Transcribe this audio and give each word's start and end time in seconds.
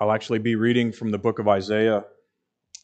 I'll 0.00 0.12
actually 0.12 0.38
be 0.38 0.54
reading 0.54 0.92
from 0.92 1.10
the 1.10 1.18
book 1.18 1.38
of 1.38 1.46
Isaiah. 1.46 2.06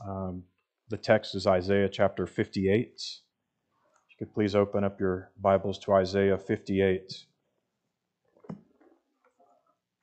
Um, 0.07 0.43
the 0.91 0.99
text 0.99 1.35
is 1.35 1.47
Isaiah 1.47 1.89
chapter 1.89 2.27
58. 2.27 2.91
If 2.93 3.01
you 3.01 4.27
could 4.27 4.35
please 4.35 4.55
open 4.55 4.85
up 4.85 5.01
your 5.01 5.33
Bibles 5.41 5.79
to 5.79 5.95
Isaiah 5.95 6.37
58. 6.37 7.25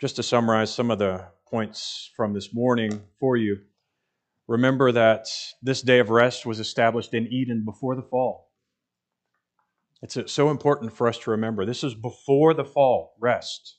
Just 0.02 0.16
to 0.16 0.24
summarize 0.24 0.74
some 0.74 0.90
of 0.90 0.98
the 0.98 1.28
points 1.48 2.10
from 2.16 2.34
this 2.34 2.52
morning 2.52 3.04
for 3.20 3.38
you, 3.38 3.60
remember 4.48 4.92
that 4.92 5.28
this 5.62 5.84
day 5.84 6.00
of 6.00 6.10
rest 6.10 6.48
was 6.48 6.60
established 6.60 7.14
in 7.14 7.28
Eden 7.28 7.64
before 7.64 7.96
the 7.96 8.02
fall. 8.02 8.50
It's 10.02 10.18
so 10.34 10.50
important 10.50 10.92
for 10.94 11.08
us 11.08 11.20
to 11.20 11.30
remember. 11.30 11.64
This 11.64 11.84
is 11.84 11.94
before 11.94 12.56
the 12.56 12.66
fall, 12.66 13.14
rest. 13.20 13.78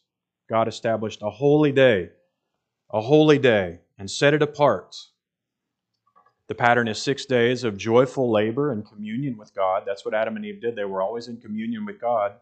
God 0.48 0.68
established 0.68 1.20
a 1.20 1.30
holy 1.30 1.72
day, 1.72 2.10
a 2.90 3.00
holy 3.00 3.38
day, 3.38 3.80
and 3.98 4.10
set 4.10 4.34
it 4.34 4.42
apart. 4.42 4.96
The 6.46 6.54
pattern 6.54 6.88
is 6.88 7.00
six 7.00 7.24
days 7.24 7.64
of 7.64 7.76
joyful 7.76 8.30
labor 8.30 8.72
and 8.72 8.86
communion 8.86 9.38
with 9.38 9.54
God. 9.54 9.84
That's 9.86 10.04
what 10.04 10.14
Adam 10.14 10.36
and 10.36 10.44
Eve 10.44 10.60
did. 10.60 10.76
They 10.76 10.84
were 10.84 11.00
always 11.00 11.28
in 11.28 11.38
communion 11.38 11.86
with 11.86 12.00
God. 12.00 12.34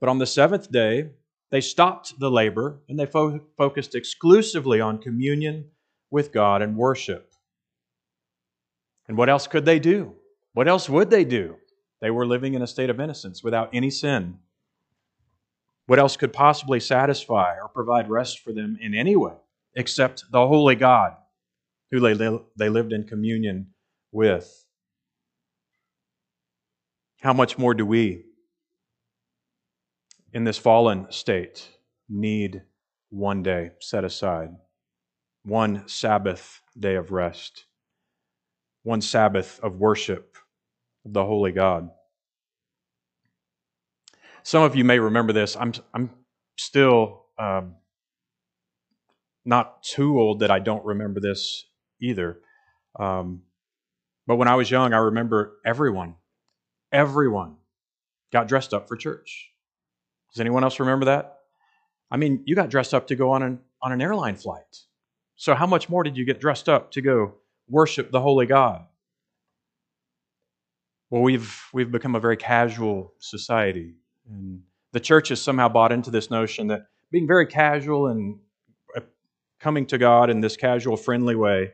But 0.00 0.08
on 0.08 0.18
the 0.18 0.26
seventh 0.26 0.70
day, 0.70 1.10
they 1.50 1.60
stopped 1.60 2.18
the 2.18 2.30
labor 2.30 2.80
and 2.88 2.98
they 2.98 3.06
fo- 3.06 3.40
focused 3.56 3.94
exclusively 3.94 4.80
on 4.80 4.98
communion 4.98 5.66
with 6.10 6.32
God 6.32 6.62
and 6.62 6.76
worship. 6.76 7.34
And 9.06 9.18
what 9.18 9.28
else 9.28 9.46
could 9.46 9.66
they 9.66 9.78
do? 9.78 10.14
What 10.54 10.68
else 10.68 10.88
would 10.88 11.10
they 11.10 11.24
do? 11.24 11.56
They 12.00 12.10
were 12.10 12.26
living 12.26 12.54
in 12.54 12.62
a 12.62 12.66
state 12.66 12.90
of 12.90 12.98
innocence 12.98 13.44
without 13.44 13.70
any 13.74 13.90
sin. 13.90 14.38
What 15.86 15.98
else 15.98 16.16
could 16.16 16.32
possibly 16.32 16.80
satisfy 16.80 17.56
or 17.60 17.68
provide 17.68 18.08
rest 18.08 18.38
for 18.38 18.52
them 18.52 18.78
in 18.80 18.94
any 18.94 19.16
way 19.16 19.34
except 19.74 20.24
the 20.30 20.46
holy 20.46 20.74
God 20.74 21.14
who 21.90 22.00
they 22.00 22.68
lived 22.68 22.92
in 22.92 23.04
communion 23.04 23.68
with? 24.12 24.64
How 27.20 27.32
much 27.32 27.56
more 27.56 27.74
do 27.74 27.86
we, 27.86 28.24
in 30.32 30.44
this 30.44 30.58
fallen 30.58 31.06
state, 31.10 31.68
need 32.08 32.62
one 33.10 33.42
day 33.42 33.70
set 33.80 34.04
aside, 34.04 34.50
one 35.44 35.86
Sabbath 35.86 36.60
day 36.78 36.96
of 36.96 37.12
rest, 37.12 37.66
one 38.82 39.00
Sabbath 39.00 39.60
of 39.62 39.78
worship 39.78 40.36
of 41.04 41.12
the 41.12 41.24
holy 41.24 41.52
God. 41.52 41.88
Some 44.42 44.62
of 44.62 44.76
you 44.76 44.84
may 44.84 44.98
remember 44.98 45.32
this. 45.32 45.56
I'm, 45.56 45.72
I'm 45.94 46.10
still 46.58 47.24
um, 47.38 47.76
not 49.44 49.82
too 49.82 50.18
old 50.18 50.40
that 50.40 50.50
I 50.50 50.58
don't 50.58 50.84
remember 50.84 51.20
this 51.20 51.66
either. 52.00 52.38
Um, 52.98 53.42
but 54.26 54.36
when 54.36 54.48
I 54.48 54.54
was 54.54 54.70
young, 54.70 54.92
I 54.92 54.98
remember 54.98 55.58
everyone, 55.64 56.14
everyone 56.92 57.56
got 58.32 58.48
dressed 58.48 58.72
up 58.72 58.88
for 58.88 58.96
church. 58.96 59.50
Does 60.32 60.40
anyone 60.40 60.64
else 60.64 60.80
remember 60.80 61.06
that? 61.06 61.38
I 62.10 62.16
mean, 62.16 62.42
you 62.46 62.54
got 62.54 62.70
dressed 62.70 62.94
up 62.94 63.08
to 63.08 63.16
go 63.16 63.32
on 63.32 63.42
an, 63.42 63.60
on 63.82 63.92
an 63.92 64.00
airline 64.00 64.36
flight. 64.36 64.82
So, 65.36 65.54
how 65.54 65.66
much 65.66 65.88
more 65.88 66.04
did 66.04 66.16
you 66.16 66.24
get 66.24 66.40
dressed 66.40 66.68
up 66.68 66.92
to 66.92 67.00
go 67.00 67.34
worship 67.68 68.10
the 68.10 68.20
Holy 68.20 68.46
God? 68.46 68.86
Well, 71.10 71.22
we've, 71.22 71.60
we've 71.72 71.90
become 71.90 72.14
a 72.14 72.20
very 72.20 72.36
casual 72.36 73.14
society. 73.18 73.94
And 74.28 74.62
the 74.92 75.00
church 75.00 75.28
has 75.28 75.40
somehow 75.40 75.68
bought 75.68 75.92
into 75.92 76.10
this 76.10 76.30
notion 76.30 76.68
that 76.68 76.86
being 77.10 77.26
very 77.26 77.46
casual 77.46 78.08
and 78.08 78.38
coming 79.64 79.86
to 79.86 79.98
God 79.98 80.30
in 80.30 80.40
this 80.40 80.56
casual, 80.56 80.96
friendly 80.96 81.34
way 81.34 81.72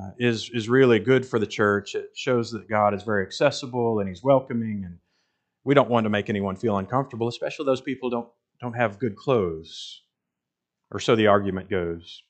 uh, 0.00 0.10
is, 0.18 0.50
is 0.54 0.68
really 0.68 1.00
good 1.00 1.26
for 1.26 1.38
the 1.38 1.46
church. 1.46 1.94
It 1.94 2.12
shows 2.14 2.50
that 2.52 2.68
God 2.68 2.94
is 2.94 3.02
very 3.02 3.26
accessible 3.26 3.98
and 3.98 4.08
He's 4.08 4.22
welcoming, 4.22 4.84
and 4.86 4.98
we 5.64 5.74
don't 5.74 5.90
want 5.90 6.04
to 6.04 6.10
make 6.10 6.30
anyone 6.30 6.56
feel 6.56 6.78
uncomfortable, 6.78 7.28
especially 7.28 7.66
those 7.66 7.80
people 7.80 8.08
don't, 8.08 8.28
don't 8.60 8.74
have 8.74 8.98
good 8.98 9.16
clothes, 9.16 10.02
or 10.90 11.00
so 11.00 11.16
the 11.16 11.26
argument 11.26 11.68
goes. 11.68 12.22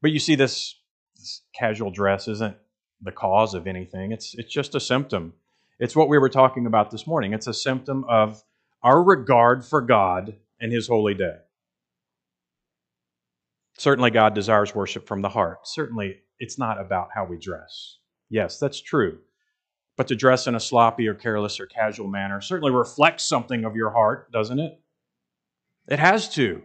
But 0.00 0.12
you 0.12 0.20
see, 0.20 0.36
this, 0.36 0.76
this 1.16 1.42
casual 1.54 1.90
dress 1.90 2.28
isn't 2.28 2.56
the 3.02 3.12
cause 3.12 3.54
of 3.54 3.66
anything, 3.66 4.12
it's, 4.12 4.34
it's 4.34 4.52
just 4.52 4.74
a 4.74 4.80
symptom 4.80 5.34
it's 5.78 5.96
what 5.96 6.08
we 6.08 6.18
were 6.18 6.28
talking 6.28 6.66
about 6.66 6.90
this 6.90 7.06
morning. 7.06 7.32
It's 7.32 7.46
a 7.46 7.54
symptom 7.54 8.04
of 8.08 8.44
our 8.82 9.02
regard 9.02 9.64
for 9.64 9.80
God 9.80 10.36
and 10.60 10.72
His 10.72 10.86
holy 10.86 11.14
day. 11.14 11.38
Certainly, 13.78 14.10
God 14.10 14.34
desires 14.34 14.74
worship 14.74 15.06
from 15.06 15.22
the 15.22 15.28
heart. 15.28 15.66
Certainly, 15.66 16.16
it's 16.38 16.58
not 16.58 16.80
about 16.80 17.08
how 17.14 17.24
we 17.24 17.38
dress. 17.38 17.98
Yes, 18.30 18.58
that's 18.58 18.80
true. 18.80 19.18
But 19.96 20.08
to 20.08 20.16
dress 20.16 20.46
in 20.46 20.54
a 20.54 20.60
sloppy 20.60 21.06
or 21.06 21.14
careless 21.14 21.60
or 21.60 21.66
casual 21.66 22.08
manner 22.08 22.40
certainly 22.40 22.72
reflects 22.72 23.24
something 23.24 23.64
of 23.64 23.76
your 23.76 23.90
heart, 23.90 24.32
doesn't 24.32 24.58
it? 24.58 24.80
It 25.88 25.98
has 25.98 26.28
to. 26.34 26.62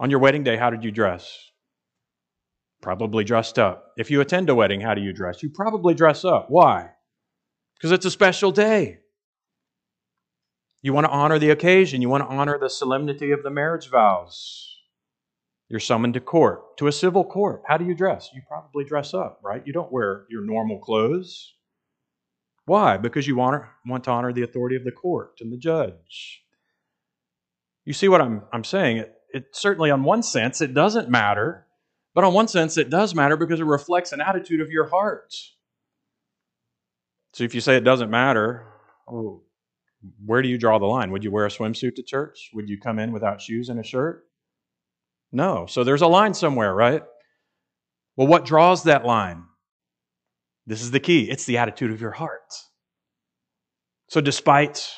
On 0.00 0.10
your 0.10 0.18
wedding 0.18 0.44
day, 0.44 0.56
how 0.56 0.70
did 0.70 0.84
you 0.84 0.90
dress? 0.90 1.50
Probably 2.82 3.24
dressed 3.24 3.58
up. 3.58 3.92
If 3.96 4.10
you 4.10 4.20
attend 4.20 4.50
a 4.50 4.54
wedding, 4.54 4.80
how 4.80 4.94
do 4.94 5.00
you 5.00 5.12
dress? 5.12 5.42
You 5.42 5.50
probably 5.50 5.94
dress 5.94 6.24
up. 6.24 6.46
Why? 6.48 6.90
because 7.78 7.92
it's 7.92 8.06
a 8.06 8.10
special 8.10 8.50
day. 8.50 8.98
You 10.82 10.92
want 10.92 11.06
to 11.06 11.10
honor 11.10 11.38
the 11.38 11.50
occasion, 11.50 12.02
you 12.02 12.08
want 12.08 12.24
to 12.24 12.28
honor 12.28 12.58
the 12.58 12.70
solemnity 12.70 13.30
of 13.30 13.42
the 13.42 13.50
marriage 13.50 13.88
vows. 13.88 14.77
You're 15.68 15.80
summoned 15.80 16.14
to 16.14 16.20
court, 16.20 16.78
to 16.78 16.86
a 16.86 16.92
civil 16.92 17.24
court. 17.24 17.62
How 17.66 17.76
do 17.76 17.84
you 17.84 17.94
dress? 17.94 18.30
You 18.34 18.40
probably 18.48 18.84
dress 18.84 19.12
up, 19.12 19.40
right? 19.42 19.62
You 19.66 19.72
don't 19.72 19.92
wear 19.92 20.24
your 20.30 20.42
normal 20.42 20.78
clothes. 20.78 21.54
Why? 22.64 22.96
Because 22.96 23.26
you 23.26 23.36
want, 23.36 23.64
want 23.86 24.04
to 24.04 24.10
honor 24.10 24.32
the 24.32 24.42
authority 24.42 24.76
of 24.76 24.84
the 24.84 24.92
court 24.92 25.38
and 25.40 25.52
the 25.52 25.58
judge. 25.58 26.42
You 27.84 27.92
see 27.92 28.08
what 28.08 28.20
I'm, 28.20 28.42
I'm 28.52 28.64
saying? 28.64 28.98
It, 28.98 29.14
it 29.32 29.44
certainly, 29.52 29.90
on 29.90 30.04
one 30.04 30.22
sense, 30.22 30.60
it 30.60 30.72
doesn't 30.72 31.10
matter, 31.10 31.66
but 32.14 32.24
on 32.24 32.32
one 32.32 32.48
sense, 32.48 32.76
it 32.78 32.88
does 32.88 33.14
matter 33.14 33.36
because 33.36 33.60
it 33.60 33.64
reflects 33.64 34.12
an 34.12 34.20
attitude 34.20 34.60
of 34.60 34.70
your 34.70 34.88
heart. 34.88 35.34
So 37.34 37.44
if 37.44 37.54
you 37.54 37.60
say 37.60 37.76
it 37.76 37.84
doesn't 37.84 38.10
matter, 38.10 38.66
oh, 39.06 39.42
where 40.24 40.42
do 40.42 40.48
you 40.48 40.58
draw 40.58 40.78
the 40.78 40.86
line? 40.86 41.10
Would 41.10 41.24
you 41.24 41.30
wear 41.30 41.44
a 41.46 41.50
swimsuit 41.50 41.96
to 41.96 42.02
church? 42.02 42.50
Would 42.54 42.68
you 42.68 42.78
come 42.78 42.98
in 42.98 43.12
without 43.12 43.40
shoes 43.40 43.68
and 43.68 43.80
a 43.80 43.84
shirt? 43.84 44.27
No. 45.32 45.66
So 45.66 45.84
there's 45.84 46.02
a 46.02 46.06
line 46.06 46.34
somewhere, 46.34 46.74
right? 46.74 47.02
Well, 48.16 48.26
what 48.26 48.44
draws 48.44 48.84
that 48.84 49.04
line? 49.04 49.44
This 50.66 50.82
is 50.82 50.90
the 50.90 51.00
key 51.00 51.30
it's 51.30 51.46
the 51.46 51.58
attitude 51.58 51.90
of 51.90 52.00
your 52.00 52.10
heart. 52.10 52.54
So, 54.08 54.20
despite 54.20 54.90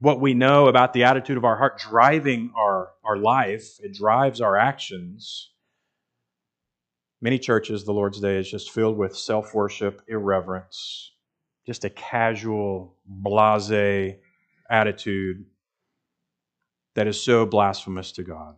what 0.00 0.20
we 0.20 0.34
know 0.34 0.66
about 0.66 0.92
the 0.92 1.04
attitude 1.04 1.36
of 1.36 1.44
our 1.44 1.56
heart 1.56 1.78
driving 1.78 2.52
our, 2.56 2.90
our 3.04 3.16
life, 3.16 3.78
it 3.80 3.94
drives 3.94 4.40
our 4.40 4.56
actions. 4.56 5.50
Many 7.20 7.38
churches, 7.38 7.84
the 7.84 7.92
Lord's 7.92 8.20
Day 8.20 8.38
is 8.38 8.50
just 8.50 8.70
filled 8.70 8.96
with 8.96 9.16
self 9.16 9.54
worship, 9.54 10.02
irreverence, 10.08 11.12
just 11.66 11.84
a 11.84 11.90
casual, 11.90 12.96
blase 13.06 14.16
attitude 14.70 15.44
that 16.94 17.06
is 17.06 17.22
so 17.22 17.46
blasphemous 17.46 18.12
to 18.12 18.22
God. 18.22 18.56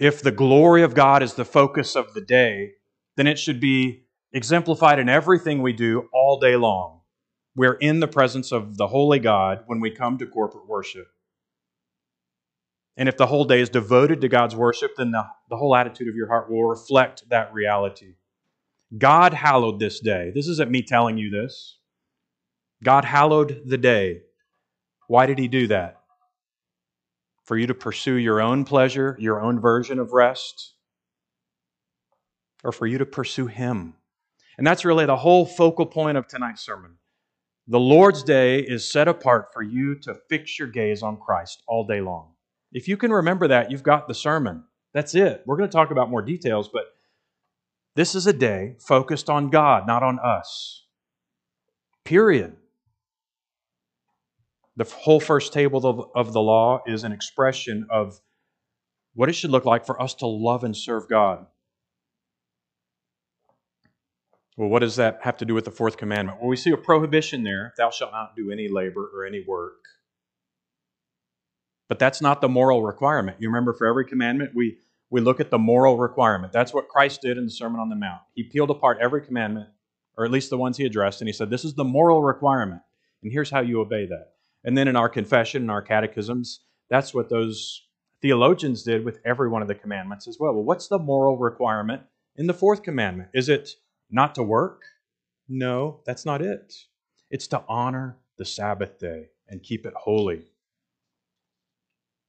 If 0.00 0.22
the 0.22 0.32
glory 0.32 0.82
of 0.82 0.94
God 0.94 1.22
is 1.22 1.34
the 1.34 1.44
focus 1.44 1.94
of 1.94 2.14
the 2.14 2.22
day, 2.22 2.72
then 3.18 3.26
it 3.26 3.38
should 3.38 3.60
be 3.60 4.04
exemplified 4.32 4.98
in 4.98 5.10
everything 5.10 5.60
we 5.60 5.74
do 5.74 6.08
all 6.10 6.40
day 6.40 6.56
long. 6.56 7.02
We're 7.54 7.74
in 7.74 8.00
the 8.00 8.08
presence 8.08 8.50
of 8.50 8.78
the 8.78 8.86
holy 8.86 9.18
God 9.18 9.64
when 9.66 9.78
we 9.78 9.90
come 9.90 10.16
to 10.16 10.26
corporate 10.26 10.66
worship. 10.66 11.08
And 12.96 13.10
if 13.10 13.18
the 13.18 13.26
whole 13.26 13.44
day 13.44 13.60
is 13.60 13.68
devoted 13.68 14.22
to 14.22 14.28
God's 14.28 14.56
worship, 14.56 14.92
then 14.96 15.10
the, 15.10 15.26
the 15.50 15.58
whole 15.58 15.76
attitude 15.76 16.08
of 16.08 16.16
your 16.16 16.28
heart 16.28 16.50
will 16.50 16.64
reflect 16.64 17.28
that 17.28 17.52
reality. 17.52 18.14
God 18.96 19.34
hallowed 19.34 19.80
this 19.80 20.00
day. 20.00 20.32
This 20.34 20.48
isn't 20.48 20.70
me 20.70 20.82
telling 20.82 21.18
you 21.18 21.28
this. 21.28 21.78
God 22.82 23.04
hallowed 23.04 23.64
the 23.66 23.78
day. 23.78 24.22
Why 25.08 25.26
did 25.26 25.38
he 25.38 25.46
do 25.46 25.66
that? 25.66 25.99
For 27.50 27.58
you 27.58 27.66
to 27.66 27.74
pursue 27.74 28.14
your 28.14 28.40
own 28.40 28.64
pleasure, 28.64 29.16
your 29.18 29.40
own 29.40 29.58
version 29.58 29.98
of 29.98 30.12
rest, 30.12 30.74
or 32.62 32.70
for 32.70 32.86
you 32.86 32.96
to 32.98 33.04
pursue 33.04 33.48
him? 33.48 33.94
And 34.56 34.64
that's 34.64 34.84
really 34.84 35.04
the 35.04 35.16
whole 35.16 35.44
focal 35.44 35.84
point 35.86 36.16
of 36.16 36.28
tonight's 36.28 36.64
sermon. 36.64 36.98
The 37.66 37.80
Lord's 37.80 38.22
day 38.22 38.60
is 38.60 38.88
set 38.88 39.08
apart 39.08 39.48
for 39.52 39.64
you 39.64 39.96
to 39.96 40.14
fix 40.28 40.60
your 40.60 40.68
gaze 40.68 41.02
on 41.02 41.16
Christ 41.16 41.64
all 41.66 41.84
day 41.84 42.00
long. 42.00 42.34
If 42.70 42.86
you 42.86 42.96
can 42.96 43.10
remember 43.10 43.48
that, 43.48 43.72
you've 43.72 43.82
got 43.82 44.06
the 44.06 44.14
sermon. 44.14 44.62
That's 44.94 45.16
it. 45.16 45.42
We're 45.44 45.56
going 45.56 45.68
to 45.68 45.76
talk 45.76 45.90
about 45.90 46.08
more 46.08 46.22
details, 46.22 46.70
but 46.72 46.84
this 47.96 48.14
is 48.14 48.28
a 48.28 48.32
day 48.32 48.76
focused 48.78 49.28
on 49.28 49.50
God, 49.50 49.88
not 49.88 50.04
on 50.04 50.20
us. 50.20 50.84
Period. 52.04 52.58
The 54.76 54.84
whole 54.84 55.20
first 55.20 55.52
table 55.52 56.10
of 56.14 56.32
the 56.32 56.40
law 56.40 56.82
is 56.86 57.04
an 57.04 57.12
expression 57.12 57.86
of 57.90 58.20
what 59.14 59.28
it 59.28 59.32
should 59.34 59.50
look 59.50 59.64
like 59.64 59.84
for 59.84 60.00
us 60.00 60.14
to 60.14 60.26
love 60.26 60.64
and 60.64 60.76
serve 60.76 61.08
God. 61.08 61.46
Well, 64.56 64.68
what 64.68 64.80
does 64.80 64.96
that 64.96 65.20
have 65.22 65.38
to 65.38 65.44
do 65.44 65.54
with 65.54 65.64
the 65.64 65.70
fourth 65.70 65.96
commandment? 65.96 66.38
Well, 66.38 66.48
we 66.48 66.56
see 66.56 66.70
a 66.70 66.76
prohibition 66.76 67.42
there 67.42 67.72
thou 67.76 67.90
shalt 67.90 68.12
not 68.12 68.36
do 68.36 68.50
any 68.50 68.68
labor 68.68 69.10
or 69.14 69.24
any 69.24 69.42
work. 69.46 69.78
But 71.88 71.98
that's 71.98 72.20
not 72.22 72.40
the 72.40 72.48
moral 72.48 72.82
requirement. 72.84 73.38
You 73.40 73.48
remember, 73.48 73.72
for 73.72 73.86
every 73.86 74.04
commandment, 74.04 74.52
we, 74.54 74.78
we 75.10 75.20
look 75.20 75.40
at 75.40 75.50
the 75.50 75.58
moral 75.58 75.96
requirement. 75.98 76.52
That's 76.52 76.72
what 76.72 76.88
Christ 76.88 77.22
did 77.22 77.36
in 77.36 77.46
the 77.46 77.50
Sermon 77.50 77.80
on 77.80 77.88
the 77.88 77.96
Mount. 77.96 78.20
He 78.34 78.44
peeled 78.44 78.70
apart 78.70 78.98
every 79.00 79.22
commandment, 79.22 79.70
or 80.16 80.24
at 80.24 80.30
least 80.30 80.50
the 80.50 80.58
ones 80.58 80.76
he 80.76 80.84
addressed, 80.84 81.20
and 81.20 81.28
he 81.28 81.32
said, 81.32 81.50
This 81.50 81.64
is 81.64 81.74
the 81.74 81.84
moral 81.84 82.22
requirement, 82.22 82.82
and 83.22 83.32
here's 83.32 83.50
how 83.50 83.60
you 83.60 83.80
obey 83.80 84.06
that. 84.06 84.34
And 84.64 84.76
then 84.76 84.88
in 84.88 84.96
our 84.96 85.08
confession 85.08 85.62
and 85.62 85.70
our 85.70 85.82
catechisms, 85.82 86.60
that's 86.88 87.14
what 87.14 87.28
those 87.30 87.86
theologians 88.20 88.82
did 88.82 89.04
with 89.04 89.20
every 89.24 89.48
one 89.48 89.62
of 89.62 89.68
the 89.68 89.74
commandments 89.74 90.28
as 90.28 90.38
well. 90.38 90.52
Well, 90.52 90.64
what's 90.64 90.88
the 90.88 90.98
moral 90.98 91.38
requirement 91.38 92.02
in 92.36 92.46
the 92.46 92.54
fourth 92.54 92.82
commandment? 92.82 93.30
Is 93.32 93.48
it 93.48 93.70
not 94.10 94.34
to 94.34 94.42
work? 94.42 94.82
No, 95.48 96.00
that's 96.04 96.26
not 96.26 96.42
it. 96.42 96.74
It's 97.30 97.46
to 97.48 97.62
honor 97.68 98.18
the 98.38 98.44
Sabbath 98.44 98.98
day 98.98 99.28
and 99.48 99.62
keep 99.62 99.86
it 99.86 99.94
holy. 99.96 100.44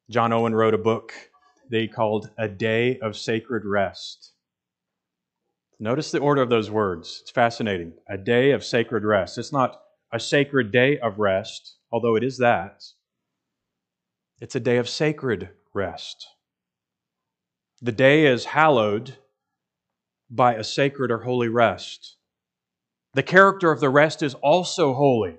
John 0.09 0.33
Owen 0.33 0.55
wrote 0.55 0.73
a 0.73 0.79
book 0.79 1.13
they 1.69 1.87
called 1.87 2.29
A 2.37 2.49
Day 2.49 2.99
of 2.99 3.15
Sacred 3.15 3.63
Rest. 3.65 4.33
Notice 5.79 6.11
the 6.11 6.19
order 6.19 6.41
of 6.41 6.49
those 6.49 6.69
words. 6.69 7.19
It's 7.21 7.31
fascinating. 7.31 7.93
A 8.07 8.17
day 8.17 8.51
of 8.51 8.63
sacred 8.63 9.03
rest. 9.03 9.37
It's 9.37 9.53
not 9.53 9.81
a 10.11 10.19
sacred 10.19 10.71
day 10.71 10.99
of 10.99 11.17
rest, 11.17 11.77
although 11.91 12.15
it 12.15 12.23
is 12.23 12.37
that. 12.37 12.83
It's 14.39 14.55
a 14.55 14.59
day 14.59 14.77
of 14.77 14.89
sacred 14.89 15.49
rest. 15.73 16.27
The 17.81 17.91
day 17.91 18.25
is 18.25 18.45
hallowed 18.45 19.17
by 20.29 20.55
a 20.55 20.63
sacred 20.63 21.11
or 21.11 21.19
holy 21.19 21.49
rest. 21.49 22.17
The 23.13 23.23
character 23.23 23.71
of 23.71 23.81
the 23.81 23.89
rest 23.89 24.23
is 24.23 24.33
also 24.35 24.93
holy. 24.93 25.37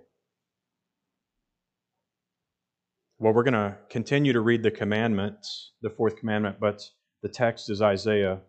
Well, 3.18 3.32
we're 3.32 3.44
going 3.44 3.54
to 3.54 3.76
continue 3.88 4.32
to 4.32 4.40
read 4.40 4.62
the 4.62 4.70
commandments, 4.70 5.72
the 5.80 5.90
fourth 5.90 6.16
commandment, 6.16 6.56
but 6.60 6.82
the 7.22 7.28
text 7.28 7.70
is 7.70 7.80
Isaiah 7.80 8.40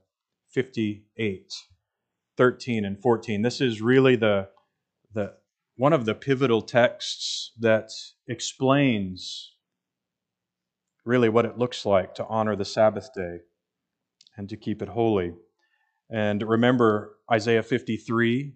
58, 0.50 1.54
13 2.38 2.86
and 2.86 3.00
14. 3.00 3.42
This 3.44 3.62
is 3.62 3.82
really 3.82 4.16
the, 4.16 4.50
the 5.14 5.36
one 5.76 5.94
of 5.94 6.06
the 6.06 6.14
pivotal 6.14 6.62
texts 6.62 7.52
that 7.60 7.90
explains 8.28 9.54
really 11.06 11.30
what 11.30 11.46
it 11.46 11.58
looks 11.58 11.86
like 11.86 12.16
to 12.16 12.26
honor 12.28 12.56
the 12.56 12.66
Sabbath 12.66 13.10
day 13.16 13.40
and 14.38 14.50
to 14.50 14.58
keep 14.58 14.82
it 14.82 14.90
holy. 14.90 15.34
And 16.10 16.42
remember 16.44 17.18
Isaiah 17.32 17.64
53, 17.64 18.54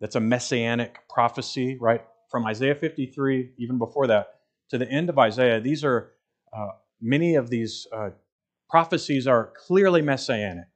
that's 0.00 0.16
a 0.16 0.20
messianic 0.20 1.08
prophecy, 1.08 1.76
right? 1.80 2.02
From 2.30 2.46
Isaiah 2.46 2.74
53, 2.74 3.52
even 3.58 3.78
before 3.78 4.06
that, 4.08 4.26
to 4.70 4.78
the 4.78 4.88
end 4.90 5.10
of 5.10 5.18
Isaiah, 5.18 5.60
these 5.60 5.84
are 5.84 6.12
uh, 6.56 6.68
many 7.00 7.34
of 7.34 7.50
these 7.50 7.86
uh, 7.92 8.10
prophecies 8.68 9.26
are 9.26 9.52
clearly 9.66 10.02
messianic. 10.02 10.66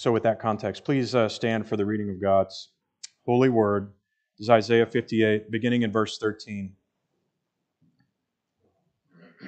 So, 0.00 0.10
with 0.12 0.22
that 0.22 0.40
context, 0.40 0.82
please 0.82 1.14
uh, 1.14 1.28
stand 1.28 1.68
for 1.68 1.76
the 1.76 1.84
reading 1.84 2.08
of 2.08 2.22
God's 2.22 2.70
holy 3.26 3.50
word. 3.50 3.92
This 4.38 4.46
is 4.46 4.48
Isaiah 4.48 4.86
58, 4.86 5.50
beginning 5.50 5.82
in 5.82 5.92
verse 5.92 6.16
13. 6.16 6.72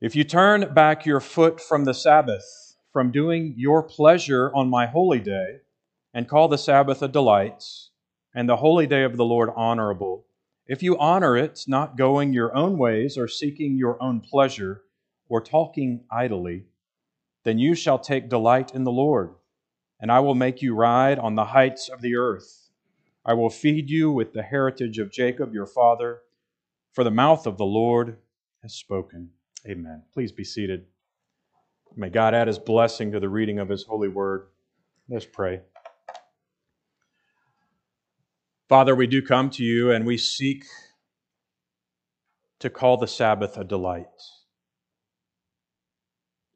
If 0.00 0.16
you 0.16 0.24
turn 0.24 0.74
back 0.74 1.06
your 1.06 1.20
foot 1.20 1.60
from 1.60 1.84
the 1.84 1.94
Sabbath, 1.94 2.74
from 2.92 3.12
doing 3.12 3.54
your 3.56 3.80
pleasure 3.80 4.50
on 4.52 4.68
my 4.68 4.86
holy 4.86 5.20
day, 5.20 5.58
and 6.12 6.28
call 6.28 6.48
the 6.48 6.58
Sabbath 6.58 7.00
a 7.00 7.06
delight, 7.06 7.62
and 8.34 8.48
the 8.48 8.56
holy 8.56 8.88
day 8.88 9.04
of 9.04 9.16
the 9.16 9.24
Lord 9.24 9.50
honorable, 9.54 10.24
if 10.66 10.82
you 10.82 10.98
honor 10.98 11.36
it, 11.36 11.62
not 11.68 11.96
going 11.96 12.32
your 12.32 12.52
own 12.56 12.76
ways 12.76 13.16
or 13.16 13.28
seeking 13.28 13.76
your 13.76 14.02
own 14.02 14.18
pleasure 14.20 14.82
or 15.28 15.40
talking 15.40 16.02
idly, 16.10 16.64
then 17.48 17.58
you 17.58 17.74
shall 17.74 17.98
take 17.98 18.28
delight 18.28 18.74
in 18.74 18.84
the 18.84 18.92
Lord, 18.92 19.34
and 19.98 20.12
I 20.12 20.20
will 20.20 20.34
make 20.34 20.60
you 20.60 20.74
ride 20.74 21.18
on 21.18 21.34
the 21.34 21.46
heights 21.46 21.88
of 21.88 22.02
the 22.02 22.14
earth. 22.14 22.68
I 23.24 23.32
will 23.32 23.48
feed 23.48 23.88
you 23.88 24.12
with 24.12 24.34
the 24.34 24.42
heritage 24.42 24.98
of 24.98 25.10
Jacob 25.10 25.54
your 25.54 25.64
father, 25.64 26.20
for 26.92 27.04
the 27.04 27.10
mouth 27.10 27.46
of 27.46 27.56
the 27.56 27.64
Lord 27.64 28.18
has 28.62 28.74
spoken. 28.74 29.30
Amen. 29.66 30.02
Please 30.12 30.30
be 30.30 30.44
seated. 30.44 30.84
May 31.96 32.10
God 32.10 32.34
add 32.34 32.48
his 32.48 32.58
blessing 32.58 33.12
to 33.12 33.20
the 33.20 33.30
reading 33.30 33.58
of 33.58 33.70
his 33.70 33.84
holy 33.84 34.08
word. 34.08 34.48
Let's 35.08 35.24
pray. 35.24 35.62
Father, 38.68 38.94
we 38.94 39.06
do 39.06 39.22
come 39.22 39.48
to 39.50 39.64
you 39.64 39.90
and 39.90 40.04
we 40.04 40.18
seek 40.18 40.66
to 42.58 42.68
call 42.68 42.98
the 42.98 43.08
Sabbath 43.08 43.56
a 43.56 43.64
delight. 43.64 44.04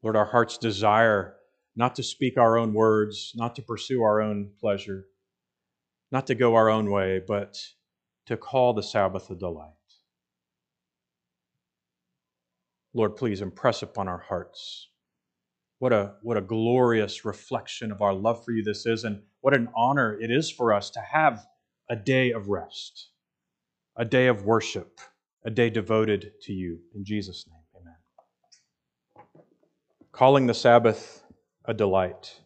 Lord, 0.03 0.17
our 0.17 0.25
hearts 0.25 0.57
desire 0.57 1.35
not 1.75 1.95
to 1.95 2.03
speak 2.03 2.37
our 2.37 2.57
own 2.57 2.73
words, 2.73 3.31
not 3.35 3.55
to 3.55 3.61
pursue 3.61 4.03
our 4.03 4.21
own 4.21 4.51
pleasure, 4.59 5.05
not 6.11 6.27
to 6.27 6.35
go 6.35 6.55
our 6.55 6.69
own 6.69 6.91
way, 6.91 7.21
but 7.25 7.57
to 8.27 8.37
call 8.37 8.73
the 8.73 8.83
Sabbath 8.83 9.29
a 9.29 9.35
delight. 9.35 9.71
Lord, 12.93 13.15
please 13.15 13.41
impress 13.41 13.81
upon 13.81 14.07
our 14.07 14.19
hearts. 14.19 14.89
What 15.79 15.93
a, 15.93 16.13
what 16.21 16.37
a 16.37 16.41
glorious 16.41 17.25
reflection 17.25 17.91
of 17.91 18.01
our 18.01 18.13
love 18.13 18.45
for 18.45 18.51
you 18.51 18.63
this 18.63 18.85
is, 18.85 19.03
and 19.03 19.23
what 19.41 19.55
an 19.55 19.69
honor 19.75 20.17
it 20.21 20.29
is 20.29 20.51
for 20.51 20.73
us 20.73 20.89
to 20.91 20.99
have 20.99 21.45
a 21.89 21.95
day 21.95 22.31
of 22.31 22.49
rest, 22.49 23.09
a 23.97 24.05
day 24.05 24.27
of 24.27 24.45
worship, 24.45 24.99
a 25.43 25.49
day 25.49 25.69
devoted 25.69 26.33
to 26.43 26.53
you. 26.53 26.79
In 26.93 27.03
Jesus' 27.03 27.45
name. 27.49 27.62
Calling 30.13 30.45
the 30.45 30.53
Sabbath 30.53 31.23
a 31.65 31.73
delight. 31.73 32.39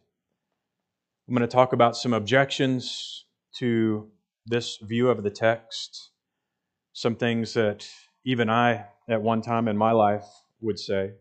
I'm 1.27 1.35
going 1.35 1.45
to 1.45 1.53
talk 1.53 1.73
about 1.73 1.97
some 1.97 2.13
objections 2.13 3.25
to 3.57 4.09
this 4.45 4.77
view 4.77 5.09
of 5.09 5.21
the 5.21 5.29
text, 5.29 6.11
some 6.93 7.17
things 7.17 7.53
that 7.55 7.85
even 8.23 8.49
I 8.49 8.85
at 9.09 9.21
one 9.21 9.41
time 9.41 9.67
in 9.67 9.75
my 9.75 9.91
life 9.91 10.23
would 10.61 10.79
say. 10.79 11.11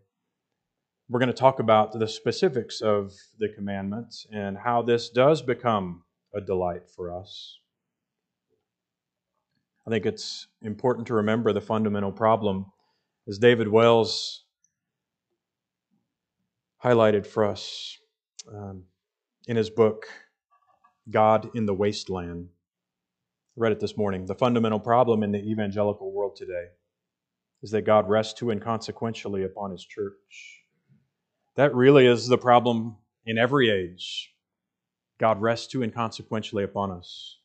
We're 1.09 1.19
going 1.19 1.33
to 1.33 1.35
talk 1.35 1.59
about 1.59 1.99
the 1.99 2.07
specifics 2.07 2.81
of 2.81 3.13
the 3.41 3.49
commandments 3.49 4.25
and 4.33 4.57
how 4.57 4.83
this 4.83 5.11
does 5.11 5.43
become 5.43 6.05
a 6.33 6.41
delight 6.41 6.89
for 6.95 7.13
us. 7.13 7.59
I 9.85 9.91
think 9.91 10.07
it's 10.07 10.47
important 10.63 11.09
to 11.09 11.15
remember 11.15 11.53
the 11.53 11.61
fundamental 11.61 12.13
problem, 12.13 12.67
as 13.27 13.37
David 13.41 13.67
Wells 13.67 14.45
highlighted 16.83 17.27
for 17.27 17.45
us 17.45 17.99
um, 18.53 18.85
in 19.47 19.57
his 19.57 19.71
book, 19.71 20.07
God 21.11 21.51
in 21.55 21.67
the 21.67 21.75
Wasteland. 21.75 22.49
I 23.57 23.61
read 23.61 23.73
it 23.73 23.81
this 23.81 23.97
morning. 23.97 24.27
The 24.27 24.35
fundamental 24.35 24.81
problem 24.81 25.23
in 25.23 25.33
the 25.33 25.43
evangelical 25.43 26.13
world 26.13 26.37
today 26.37 26.67
is 27.63 27.71
that 27.71 27.83
God 27.83 28.09
rests 28.09 28.35
too 28.35 28.47
inconsequentially 28.47 29.45
upon 29.45 29.71
his 29.71 29.85
church. 29.85 30.63
That 31.55 31.75
really 31.75 32.07
is 32.07 32.29
the 32.29 32.39
problem 32.39 32.97
in 33.25 33.39
every 33.39 33.71
age. 33.71 34.35
God 35.19 35.41
rests 35.41 35.67
too 35.67 35.81
inconsequentially 35.81 36.65
upon 36.65 36.91
us. 36.91 37.39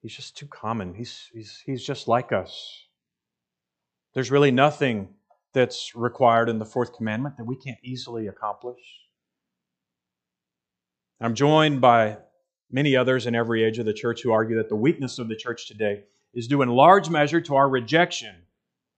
He's 0.00 0.16
just 0.16 0.36
too 0.36 0.46
common. 0.46 0.94
He's, 0.94 1.30
he's, 1.32 1.62
he's 1.64 1.84
just 1.84 2.08
like 2.08 2.32
us. 2.32 2.86
There's 4.14 4.30
really 4.30 4.50
nothing 4.50 5.08
that's 5.54 5.94
required 5.94 6.48
in 6.48 6.58
the 6.58 6.64
fourth 6.64 6.92
commandment 6.92 7.36
that 7.38 7.44
we 7.44 7.56
can't 7.56 7.78
easily 7.82 8.26
accomplish. 8.26 8.80
I'm 11.20 11.34
joined 11.34 11.80
by 11.80 12.18
many 12.70 12.96
others 12.96 13.26
in 13.26 13.34
every 13.34 13.64
age 13.64 13.78
of 13.78 13.86
the 13.86 13.94
church 13.94 14.22
who 14.22 14.32
argue 14.32 14.56
that 14.56 14.68
the 14.68 14.76
weakness 14.76 15.18
of 15.18 15.28
the 15.28 15.36
church 15.36 15.68
today 15.68 16.02
is 16.34 16.48
due 16.48 16.60
in 16.60 16.68
large 16.68 17.08
measure 17.08 17.40
to 17.40 17.54
our 17.54 17.68
rejection 17.68 18.34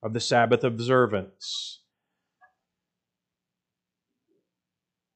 of 0.02 0.14
the 0.14 0.20
Sabbath 0.20 0.64
observance. 0.64 1.82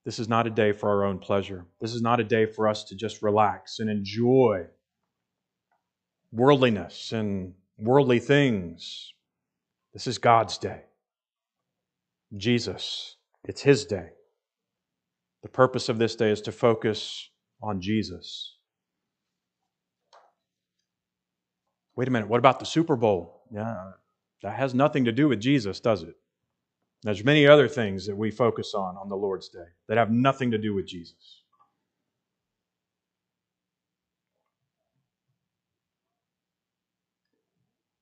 This 0.04 0.18
is 0.18 0.28
not 0.28 0.46
a 0.46 0.50
day 0.50 0.72
for 0.72 0.90
our 0.90 1.04
own 1.04 1.18
pleasure. 1.18 1.66
This 1.80 1.94
is 1.94 2.02
not 2.02 2.20
a 2.20 2.24
day 2.24 2.46
for 2.46 2.68
us 2.68 2.84
to 2.84 2.94
just 2.94 3.22
relax 3.22 3.78
and 3.78 3.88
enjoy 3.88 4.66
worldliness 6.32 7.12
and 7.12 7.54
worldly 7.78 8.18
things. 8.18 9.14
This 9.92 10.06
is 10.06 10.18
God's 10.18 10.58
day. 10.58 10.82
Jesus, 12.36 13.16
it's 13.44 13.62
His 13.62 13.84
day. 13.84 14.10
The 15.42 15.48
purpose 15.48 15.88
of 15.88 15.98
this 15.98 16.16
day 16.16 16.30
is 16.30 16.40
to 16.42 16.52
focus 16.52 17.30
on 17.62 17.80
Jesus. 17.80 18.56
Wait 21.96 22.08
a 22.08 22.10
minute, 22.10 22.28
what 22.28 22.38
about 22.38 22.60
the 22.60 22.66
Super 22.66 22.96
Bowl? 22.96 23.42
Yeah, 23.52 23.92
That 24.42 24.56
has 24.56 24.74
nothing 24.74 25.04
to 25.06 25.12
do 25.12 25.28
with 25.28 25.40
Jesus, 25.40 25.80
does 25.80 26.02
it? 26.02 26.14
There's 27.02 27.24
many 27.24 27.46
other 27.46 27.68
things 27.68 28.06
that 28.06 28.16
we 28.16 28.30
focus 28.30 28.74
on 28.74 28.96
on 28.96 29.08
the 29.08 29.16
Lord's 29.16 29.48
Day 29.48 29.64
that 29.88 29.96
have 29.96 30.10
nothing 30.10 30.50
to 30.50 30.58
do 30.58 30.74
with 30.74 30.86
Jesus. 30.86 31.42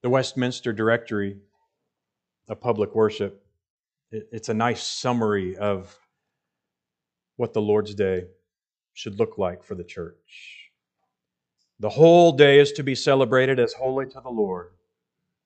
The 0.03 0.11
Westminster 0.11 0.73
Directory 0.73 1.39
of 2.49 2.61
Public 2.61 2.95
Worship, 2.95 3.45
it's 4.11 4.49
a 4.49 4.55
nice 4.55 4.83
summary 4.83 5.57
of 5.57 5.99
what 7.37 7.53
the 7.53 7.61
Lord's 7.61 7.95
Day 7.95 8.25
should 8.93 9.19
look 9.19 9.39
like 9.39 9.63
for 9.63 9.75
the 9.75 9.85
church. 9.85 10.71
The 11.79 11.91
whole 11.91 12.33
day 12.33 12.59
is 12.59 12.73
to 12.73 12.83
be 12.83 12.95
celebrated 12.95 13.61
as 13.61 13.73
holy 13.73 14.07
to 14.07 14.21
the 14.21 14.31
Lord, 14.31 14.73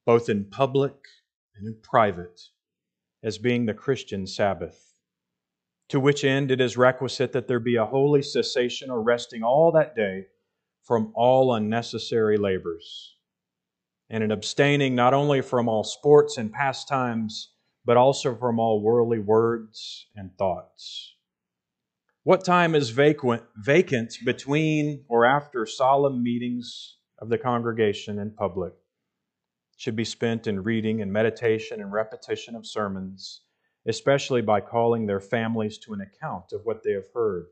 both 0.06 0.28
in 0.28 0.46
public 0.46 0.94
and 1.54 1.66
in 1.66 1.76
private 1.82 2.40
as 3.22 3.36
being 3.36 3.66
the 3.66 3.74
Christian 3.74 4.26
Sabbath, 4.26 4.94
to 5.90 6.00
which 6.00 6.24
end 6.24 6.50
it 6.50 6.60
is 6.60 6.76
requisite 6.76 7.32
that 7.32 7.48
there 7.48 7.60
be 7.60 7.76
a 7.76 7.84
holy 7.84 8.22
cessation 8.22 8.90
or 8.90 9.02
resting 9.02 9.42
all 9.42 9.70
that 9.72 9.94
day 9.94 10.26
from 10.82 11.12
all 11.14 11.54
unnecessary 11.54 12.38
labors, 12.38 13.16
and 14.08 14.24
an 14.24 14.32
abstaining 14.32 14.94
not 14.94 15.14
only 15.14 15.42
from 15.42 15.68
all 15.68 15.84
sports 15.84 16.38
and 16.38 16.52
pastimes, 16.52 17.51
but 17.84 17.96
also 17.96 18.34
from 18.34 18.58
all 18.58 18.80
worldly 18.80 19.18
words 19.18 20.06
and 20.14 20.36
thoughts. 20.38 21.14
What 22.24 22.44
time 22.44 22.74
is 22.74 22.90
vacant, 22.90 23.42
vacant 23.56 24.14
between 24.24 25.04
or 25.08 25.24
after 25.24 25.66
solemn 25.66 26.22
meetings 26.22 26.96
of 27.18 27.28
the 27.28 27.38
congregation 27.38 28.18
in 28.18 28.30
public? 28.30 28.74
should 29.82 29.96
be 29.96 30.04
spent 30.04 30.46
in 30.46 30.62
reading 30.62 31.02
and 31.02 31.12
meditation 31.12 31.80
and 31.80 31.92
repetition 31.92 32.54
of 32.54 32.64
sermons, 32.64 33.40
especially 33.84 34.40
by 34.40 34.60
calling 34.60 35.06
their 35.06 35.18
families 35.18 35.76
to 35.76 35.92
an 35.92 36.00
account 36.00 36.52
of 36.52 36.64
what 36.64 36.84
they 36.84 36.92
have 36.92 37.10
heard 37.12 37.46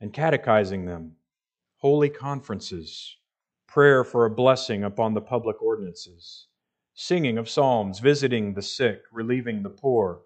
and 0.00 0.12
catechizing 0.12 0.84
them, 0.84 1.12
holy 1.76 2.08
conferences, 2.08 3.18
prayer 3.68 4.02
for 4.02 4.24
a 4.24 4.30
blessing 4.30 4.82
upon 4.82 5.14
the 5.14 5.20
public 5.20 5.62
ordinances, 5.62 6.48
singing 6.94 7.38
of 7.38 7.48
psalms, 7.48 7.98
visiting 7.98 8.54
the 8.54 8.62
sick, 8.62 9.02
relieving 9.12 9.62
the 9.62 9.70
poor, 9.70 10.22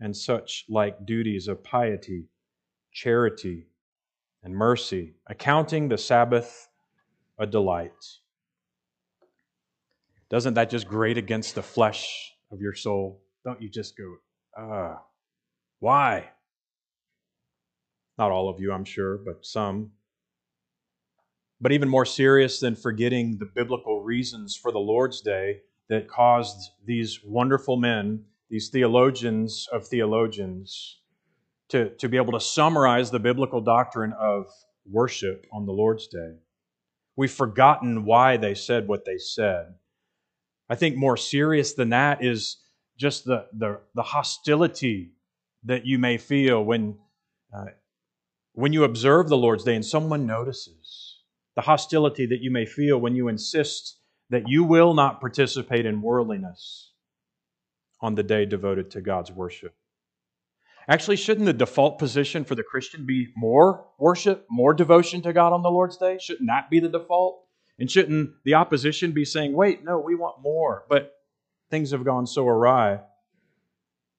and 0.00 0.16
such 0.16 0.64
like 0.68 1.06
duties 1.06 1.48
of 1.48 1.64
piety, 1.64 2.28
charity, 2.92 3.66
and 4.42 4.54
mercy, 4.54 5.14
accounting 5.26 5.88
the 5.88 5.98
Sabbath 5.98 6.68
a 7.38 7.46
delight 7.46 8.20
doesn't 10.32 10.54
that 10.54 10.70
just 10.70 10.88
grate 10.88 11.18
against 11.18 11.54
the 11.54 11.62
flesh 11.62 12.32
of 12.50 12.62
your 12.62 12.72
soul? 12.72 13.20
Don't 13.44 13.60
you 13.60 13.68
just 13.68 13.98
go, 13.98 14.14
ah, 14.56 15.02
why? 15.78 16.30
Not 18.16 18.30
all 18.30 18.48
of 18.48 18.58
you, 18.58 18.72
I'm 18.72 18.86
sure, 18.86 19.18
but 19.18 19.44
some. 19.44 19.90
But 21.60 21.72
even 21.72 21.86
more 21.86 22.06
serious 22.06 22.60
than 22.60 22.76
forgetting 22.76 23.36
the 23.36 23.50
biblical 23.54 24.02
reasons 24.02 24.56
for 24.56 24.72
the 24.72 24.78
Lord's 24.78 25.20
Day 25.20 25.60
that 25.92 26.08
caused 26.08 26.70
these 26.86 27.20
wonderful 27.22 27.76
men, 27.76 28.24
these 28.48 28.70
theologians 28.70 29.68
of 29.70 29.86
theologians, 29.86 31.00
to, 31.68 31.90
to 31.96 32.08
be 32.08 32.16
able 32.16 32.32
to 32.32 32.40
summarize 32.40 33.10
the 33.10 33.18
biblical 33.18 33.60
doctrine 33.60 34.14
of 34.18 34.46
worship 34.90 35.44
on 35.52 35.66
the 35.66 35.72
Lord's 35.72 36.06
Day. 36.06 36.36
We've 37.14 37.30
forgotten 37.30 38.06
why 38.06 38.38
they 38.38 38.54
said 38.54 38.88
what 38.88 39.04
they 39.04 39.18
said. 39.18 39.74
I 40.70 40.76
think 40.76 40.96
more 40.96 41.18
serious 41.18 41.74
than 41.74 41.90
that 41.90 42.24
is 42.24 42.56
just 42.96 43.26
the, 43.26 43.44
the, 43.52 43.80
the 43.94 44.02
hostility 44.02 45.12
that 45.64 45.84
you 45.84 45.98
may 45.98 46.16
feel 46.16 46.64
when, 46.64 46.96
uh, 47.54 47.66
when 48.54 48.72
you 48.72 48.84
observe 48.84 49.28
the 49.28 49.36
Lord's 49.36 49.64
Day 49.64 49.74
and 49.74 49.84
someone 49.84 50.26
notices. 50.26 51.18
The 51.54 51.60
hostility 51.60 52.24
that 52.24 52.40
you 52.40 52.50
may 52.50 52.64
feel 52.64 52.98
when 52.98 53.14
you 53.14 53.28
insist 53.28 53.98
that 54.32 54.48
you 54.48 54.64
will 54.64 54.94
not 54.94 55.20
participate 55.20 55.84
in 55.84 56.00
worldliness 56.00 56.92
on 58.00 58.14
the 58.14 58.22
day 58.22 58.46
devoted 58.46 58.90
to 58.90 59.02
God's 59.02 59.30
worship. 59.30 59.74
Actually, 60.88 61.16
shouldn't 61.16 61.44
the 61.44 61.52
default 61.52 61.98
position 61.98 62.42
for 62.42 62.54
the 62.54 62.62
Christian 62.62 63.04
be 63.04 63.28
more 63.36 63.86
worship, 63.98 64.46
more 64.50 64.72
devotion 64.72 65.20
to 65.22 65.34
God 65.34 65.52
on 65.52 65.62
the 65.62 65.70
Lord's 65.70 65.98
Day? 65.98 66.16
Shouldn't 66.18 66.48
that 66.48 66.70
be 66.70 66.80
the 66.80 66.88
default? 66.88 67.44
And 67.78 67.90
shouldn't 67.90 68.30
the 68.44 68.54
opposition 68.54 69.12
be 69.12 69.26
saying, 69.26 69.52
wait, 69.52 69.84
no, 69.84 69.98
we 69.98 70.14
want 70.14 70.42
more? 70.42 70.86
But 70.88 71.12
things 71.70 71.90
have 71.90 72.04
gone 72.04 72.26
so 72.26 72.48
awry 72.48 73.00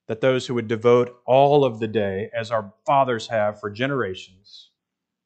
that 0.08 0.22
those 0.22 0.46
who 0.46 0.54
would 0.54 0.68
devote 0.68 1.16
all 1.26 1.66
of 1.66 1.80
the 1.80 1.88
day, 1.88 2.30
as 2.38 2.52
our 2.52 2.72
fathers 2.86 3.28
have 3.28 3.60
for 3.60 3.72
generations, 3.72 4.70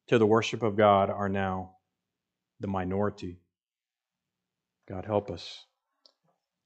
to 0.06 0.18
the 0.18 0.26
worship 0.26 0.62
of 0.62 0.76
God 0.76 1.10
are 1.10 1.28
now 1.28 1.72
the 2.58 2.68
minority. 2.68 3.38
God 4.88 5.04
help 5.04 5.30
us. 5.30 5.64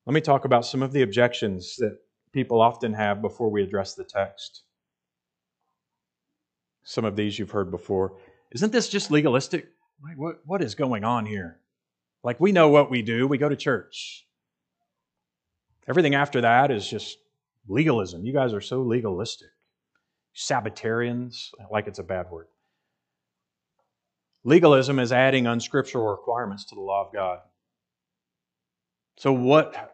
Let 0.07 0.15
me 0.15 0.21
talk 0.21 0.45
about 0.45 0.65
some 0.65 0.83
of 0.83 0.93
the 0.93 1.03
objections 1.03 1.77
that 1.79 1.99
people 2.33 2.61
often 2.61 2.93
have 2.95 3.21
before 3.21 3.51
we 3.51 3.63
address 3.63 3.95
the 3.95 4.05
text. 4.05 4.63
Some 6.85 7.05
of 7.05 7.17
these 7.17 7.39
you've 7.39 7.51
heard 7.51 7.71
before. 7.71 8.17
Isn't 8.53 8.73
this 8.73 8.89
just 8.89 9.11
legalistic? 9.11 9.69
What, 10.17 10.41
what 10.45 10.63
is 10.63 10.75
going 10.75 11.05
on 11.05 11.27
here? 11.27 11.59
Like, 12.25 12.39
we 12.41 12.53
know 12.53 12.69
what 12.69 12.91
we 12.91 13.03
do, 13.03 13.27
we 13.27 13.39
go 13.39 13.49
to 13.49 13.57
church. 13.57 14.27
Everything 15.89 16.15
after 16.15 16.41
that 16.43 16.71
is 16.71 16.89
just 16.89 17.19
legalism. 17.69 18.25
You 18.25 18.33
guys 18.33 18.53
are 18.53 18.61
so 18.61 18.83
legalistic. 18.83 19.49
Sabbatarians, 20.35 21.51
like 21.71 21.89
it's 21.89 21.99
a 21.99 22.05
bad 22.05 22.31
word. 22.31 22.47
Legalism 24.45 24.99
is 24.99 25.13
adding 25.13 25.47
unscriptural 25.47 26.09
requirements 26.09 26.65
to 26.67 26.75
the 26.75 26.81
law 26.81 27.07
of 27.07 27.13
God. 27.13 27.39
So, 29.17 29.33
what, 29.33 29.93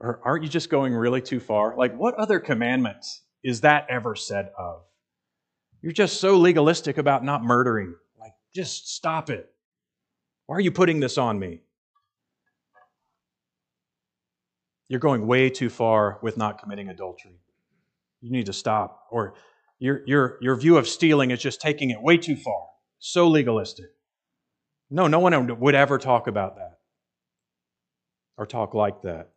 or 0.00 0.20
aren't 0.24 0.42
you 0.42 0.48
just 0.48 0.70
going 0.70 0.94
really 0.94 1.22
too 1.22 1.40
far? 1.40 1.76
Like, 1.76 1.96
what 1.96 2.14
other 2.14 2.40
commandments 2.40 3.22
is 3.42 3.62
that 3.62 3.86
ever 3.88 4.14
said 4.14 4.50
of? 4.58 4.82
You're 5.80 5.92
just 5.92 6.20
so 6.20 6.36
legalistic 6.36 6.98
about 6.98 7.24
not 7.24 7.42
murdering. 7.42 7.94
Like, 8.18 8.32
just 8.54 8.94
stop 8.94 9.30
it. 9.30 9.48
Why 10.46 10.56
are 10.56 10.60
you 10.60 10.72
putting 10.72 11.00
this 11.00 11.18
on 11.18 11.38
me? 11.38 11.60
You're 14.88 15.00
going 15.00 15.26
way 15.26 15.50
too 15.50 15.68
far 15.68 16.18
with 16.22 16.36
not 16.36 16.60
committing 16.60 16.88
adultery. 16.88 17.38
You 18.20 18.32
need 18.32 18.46
to 18.46 18.52
stop. 18.52 19.06
Or 19.10 19.34
your, 19.78 20.00
your, 20.06 20.38
your 20.40 20.56
view 20.56 20.78
of 20.78 20.88
stealing 20.88 21.30
is 21.30 21.40
just 21.40 21.60
taking 21.60 21.90
it 21.90 22.02
way 22.02 22.16
too 22.16 22.36
far. 22.36 22.66
So 22.98 23.28
legalistic. 23.28 23.90
No, 24.90 25.06
no 25.06 25.20
one 25.20 25.60
would 25.60 25.74
ever 25.74 25.98
talk 25.98 26.26
about 26.26 26.56
that 26.56 26.77
or 28.38 28.46
talk 28.46 28.72
like 28.72 29.02
that. 29.02 29.30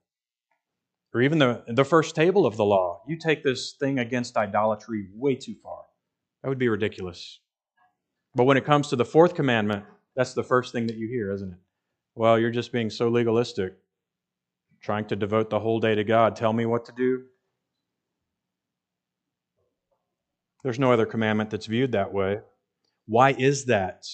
Or 1.13 1.21
even 1.21 1.39
the, 1.39 1.63
the 1.67 1.83
first 1.83 2.15
table 2.15 2.45
of 2.45 2.55
the 2.55 2.63
law. 2.63 3.01
You 3.05 3.17
take 3.17 3.43
this 3.43 3.73
thing 3.73 3.99
against 3.99 4.37
idolatry 4.37 5.09
way 5.13 5.35
too 5.35 5.55
far. 5.61 5.83
That 6.41 6.49
would 6.49 6.59
be 6.59 6.69
ridiculous. 6.69 7.39
But 8.33 8.45
when 8.45 8.55
it 8.55 8.63
comes 8.63 8.87
to 8.89 8.95
the 8.95 9.03
fourth 9.03 9.35
commandment, 9.35 9.83
that's 10.15 10.33
the 10.33 10.43
first 10.43 10.71
thing 10.71 10.87
that 10.87 10.95
you 10.95 11.07
hear, 11.07 11.33
isn't 11.33 11.51
it? 11.51 11.57
Well, 12.15 12.39
you're 12.39 12.51
just 12.51 12.71
being 12.71 12.89
so 12.89 13.09
legalistic, 13.09 13.73
trying 14.81 15.05
to 15.07 15.15
devote 15.15 15.49
the 15.49 15.59
whole 15.59 15.79
day 15.79 15.95
to 15.95 16.03
God. 16.03 16.35
Tell 16.35 16.53
me 16.53 16.65
what 16.65 16.85
to 16.85 16.93
do. 16.93 17.23
There's 20.63 20.79
no 20.79 20.93
other 20.93 21.05
commandment 21.05 21.49
that's 21.49 21.65
viewed 21.65 21.93
that 21.93 22.13
way. 22.13 22.39
Why 23.07 23.31
is 23.31 23.65
that? 23.65 24.05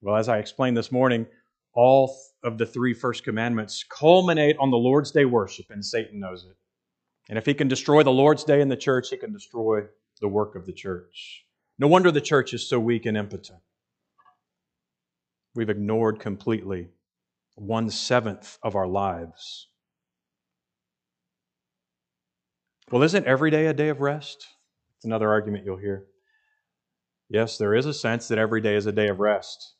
Well, 0.00 0.16
as 0.16 0.28
I 0.28 0.38
explained 0.38 0.76
this 0.76 0.92
morning, 0.92 1.26
all 1.74 2.16
of 2.44 2.58
the 2.58 2.66
three 2.66 2.94
first 2.94 3.24
commandments 3.24 3.84
culminate 3.84 4.56
on 4.58 4.70
the 4.70 4.76
Lord's 4.76 5.10
Day 5.10 5.24
worship, 5.24 5.66
and 5.70 5.84
Satan 5.84 6.20
knows 6.20 6.44
it. 6.44 6.56
And 7.28 7.38
if 7.38 7.46
he 7.46 7.54
can 7.54 7.68
destroy 7.68 8.02
the 8.02 8.10
Lord's 8.10 8.44
Day 8.44 8.60
in 8.60 8.68
the 8.68 8.76
church, 8.76 9.10
he 9.10 9.16
can 9.16 9.32
destroy 9.32 9.82
the 10.20 10.28
work 10.28 10.56
of 10.56 10.66
the 10.66 10.72
church. 10.72 11.44
No 11.78 11.86
wonder 11.86 12.10
the 12.10 12.20
church 12.20 12.52
is 12.52 12.68
so 12.68 12.78
weak 12.78 13.06
and 13.06 13.16
impotent. 13.16 13.60
We've 15.54 15.70
ignored 15.70 16.18
completely 16.18 16.88
one 17.54 17.90
seventh 17.90 18.58
of 18.62 18.74
our 18.74 18.86
lives. 18.86 19.68
Well, 22.90 23.02
isn't 23.02 23.26
every 23.26 23.50
day 23.50 23.66
a 23.66 23.74
day 23.74 23.88
of 23.88 24.00
rest? 24.00 24.46
It's 24.96 25.04
another 25.04 25.30
argument 25.30 25.64
you'll 25.64 25.76
hear. 25.76 26.06
Yes, 27.28 27.56
there 27.56 27.74
is 27.74 27.86
a 27.86 27.94
sense 27.94 28.28
that 28.28 28.38
every 28.38 28.60
day 28.60 28.76
is 28.76 28.86
a 28.86 28.92
day 28.92 29.08
of 29.08 29.18
rest, 29.18 29.74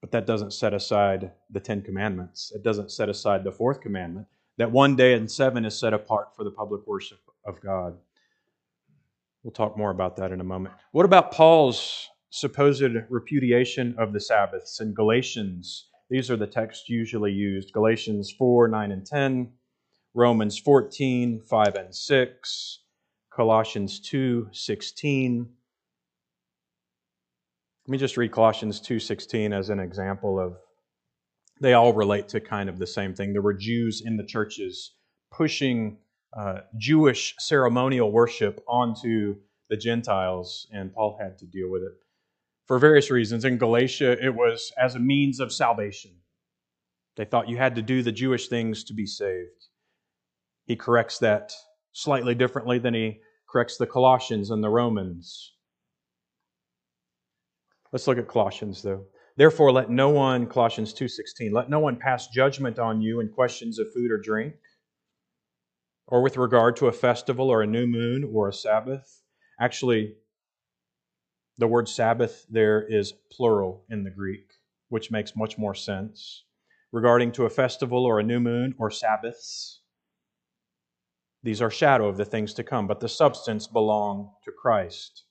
but 0.00 0.10
that 0.12 0.26
doesn't 0.26 0.52
set 0.52 0.74
aside 0.74 1.32
the 1.50 1.60
Ten 1.60 1.82
Commandments. 1.82 2.52
It 2.54 2.62
doesn't 2.62 2.92
set 2.92 3.08
aside 3.08 3.44
the 3.44 3.52
fourth 3.52 3.80
commandment 3.80 4.26
that 4.58 4.70
one 4.70 4.96
day 4.96 5.14
in 5.14 5.28
seven 5.28 5.64
is 5.64 5.78
set 5.78 5.92
apart 5.92 6.34
for 6.34 6.44
the 6.44 6.50
public 6.50 6.86
worship 6.86 7.18
of 7.44 7.60
God. 7.60 7.96
We'll 9.42 9.52
talk 9.52 9.76
more 9.76 9.90
about 9.90 10.16
that 10.16 10.32
in 10.32 10.40
a 10.40 10.44
moment. 10.44 10.74
What 10.92 11.04
about 11.04 11.30
Paul's 11.30 12.08
supposed 12.30 12.82
repudiation 13.08 13.94
of 13.98 14.12
the 14.12 14.20
Sabbaths 14.20 14.80
in 14.80 14.92
Galatians? 14.94 15.88
These 16.10 16.30
are 16.30 16.36
the 16.36 16.46
texts 16.46 16.88
usually 16.88 17.32
used 17.32 17.72
Galatians 17.72 18.32
4, 18.32 18.68
9, 18.68 18.92
and 18.92 19.06
10, 19.06 19.52
Romans 20.14 20.58
14, 20.58 21.40
5 21.40 21.74
and 21.74 21.94
6, 21.94 22.78
Colossians 23.30 24.00
2, 24.00 24.48
16. 24.52 25.48
Let 27.86 27.92
me 27.92 27.98
just 27.98 28.16
read 28.16 28.32
Colossians 28.32 28.80
2:16 28.80 29.52
as 29.52 29.70
an 29.70 29.78
example 29.78 30.40
of 30.40 30.56
they 31.60 31.72
all 31.72 31.92
relate 31.92 32.26
to 32.30 32.40
kind 32.40 32.68
of 32.68 32.80
the 32.80 32.86
same 32.86 33.14
thing. 33.14 33.32
There 33.32 33.40
were 33.40 33.54
Jews 33.54 34.02
in 34.04 34.16
the 34.16 34.26
churches 34.26 34.96
pushing 35.30 35.98
uh, 36.36 36.62
Jewish 36.76 37.36
ceremonial 37.38 38.10
worship 38.10 38.60
onto 38.66 39.36
the 39.68 39.76
Gentiles, 39.76 40.66
and 40.72 40.92
Paul 40.92 41.16
had 41.20 41.38
to 41.38 41.46
deal 41.46 41.70
with 41.70 41.82
it 41.82 41.92
for 42.66 42.80
various 42.80 43.08
reasons. 43.08 43.44
In 43.44 43.56
Galatia, 43.56 44.18
it 44.20 44.34
was 44.34 44.72
as 44.76 44.96
a 44.96 45.00
means 45.00 45.38
of 45.38 45.52
salvation. 45.52 46.10
They 47.14 47.24
thought 47.24 47.48
you 47.48 47.56
had 47.56 47.76
to 47.76 47.82
do 47.82 48.02
the 48.02 48.10
Jewish 48.10 48.48
things 48.48 48.82
to 48.82 48.94
be 48.94 49.06
saved. 49.06 49.68
He 50.64 50.74
corrects 50.74 51.20
that 51.20 51.52
slightly 51.92 52.34
differently 52.34 52.80
than 52.80 52.94
he 52.94 53.20
corrects 53.48 53.76
the 53.76 53.86
Colossians 53.86 54.50
and 54.50 54.62
the 54.62 54.70
Romans. 54.70 55.55
Let's 57.96 58.06
look 58.06 58.18
at 58.18 58.28
Colossians 58.28 58.82
though. 58.82 59.06
Therefore 59.36 59.72
let 59.72 59.88
no 59.88 60.10
one 60.10 60.48
Colossians 60.48 60.92
2:16 60.92 61.50
let 61.50 61.70
no 61.70 61.78
one 61.78 61.96
pass 61.96 62.28
judgment 62.28 62.78
on 62.78 63.00
you 63.00 63.20
in 63.20 63.30
questions 63.30 63.78
of 63.78 63.90
food 63.90 64.10
or 64.10 64.18
drink 64.18 64.56
or 66.06 66.20
with 66.20 66.36
regard 66.36 66.76
to 66.76 66.88
a 66.88 66.92
festival 66.92 67.48
or 67.48 67.62
a 67.62 67.66
new 67.66 67.86
moon 67.86 68.22
or 68.34 68.50
a 68.50 68.52
Sabbath. 68.52 69.22
Actually 69.58 70.18
the 71.56 71.66
word 71.66 71.88
Sabbath 71.88 72.44
there 72.50 72.82
is 72.86 73.14
plural 73.32 73.86
in 73.88 74.04
the 74.04 74.10
Greek, 74.10 74.52
which 74.90 75.10
makes 75.10 75.34
much 75.34 75.56
more 75.56 75.74
sense. 75.74 76.44
Regarding 76.92 77.32
to 77.32 77.46
a 77.46 77.50
festival 77.50 78.04
or 78.04 78.20
a 78.20 78.22
new 78.22 78.40
moon 78.40 78.74
or 78.78 78.90
Sabbaths, 78.90 79.80
these 81.42 81.62
are 81.62 81.70
shadow 81.70 82.08
of 82.08 82.18
the 82.18 82.26
things 82.26 82.52
to 82.52 82.62
come, 82.62 82.86
but 82.86 83.00
the 83.00 83.08
substance 83.08 83.66
belong 83.66 84.34
to 84.44 84.52
Christ. 84.52 85.25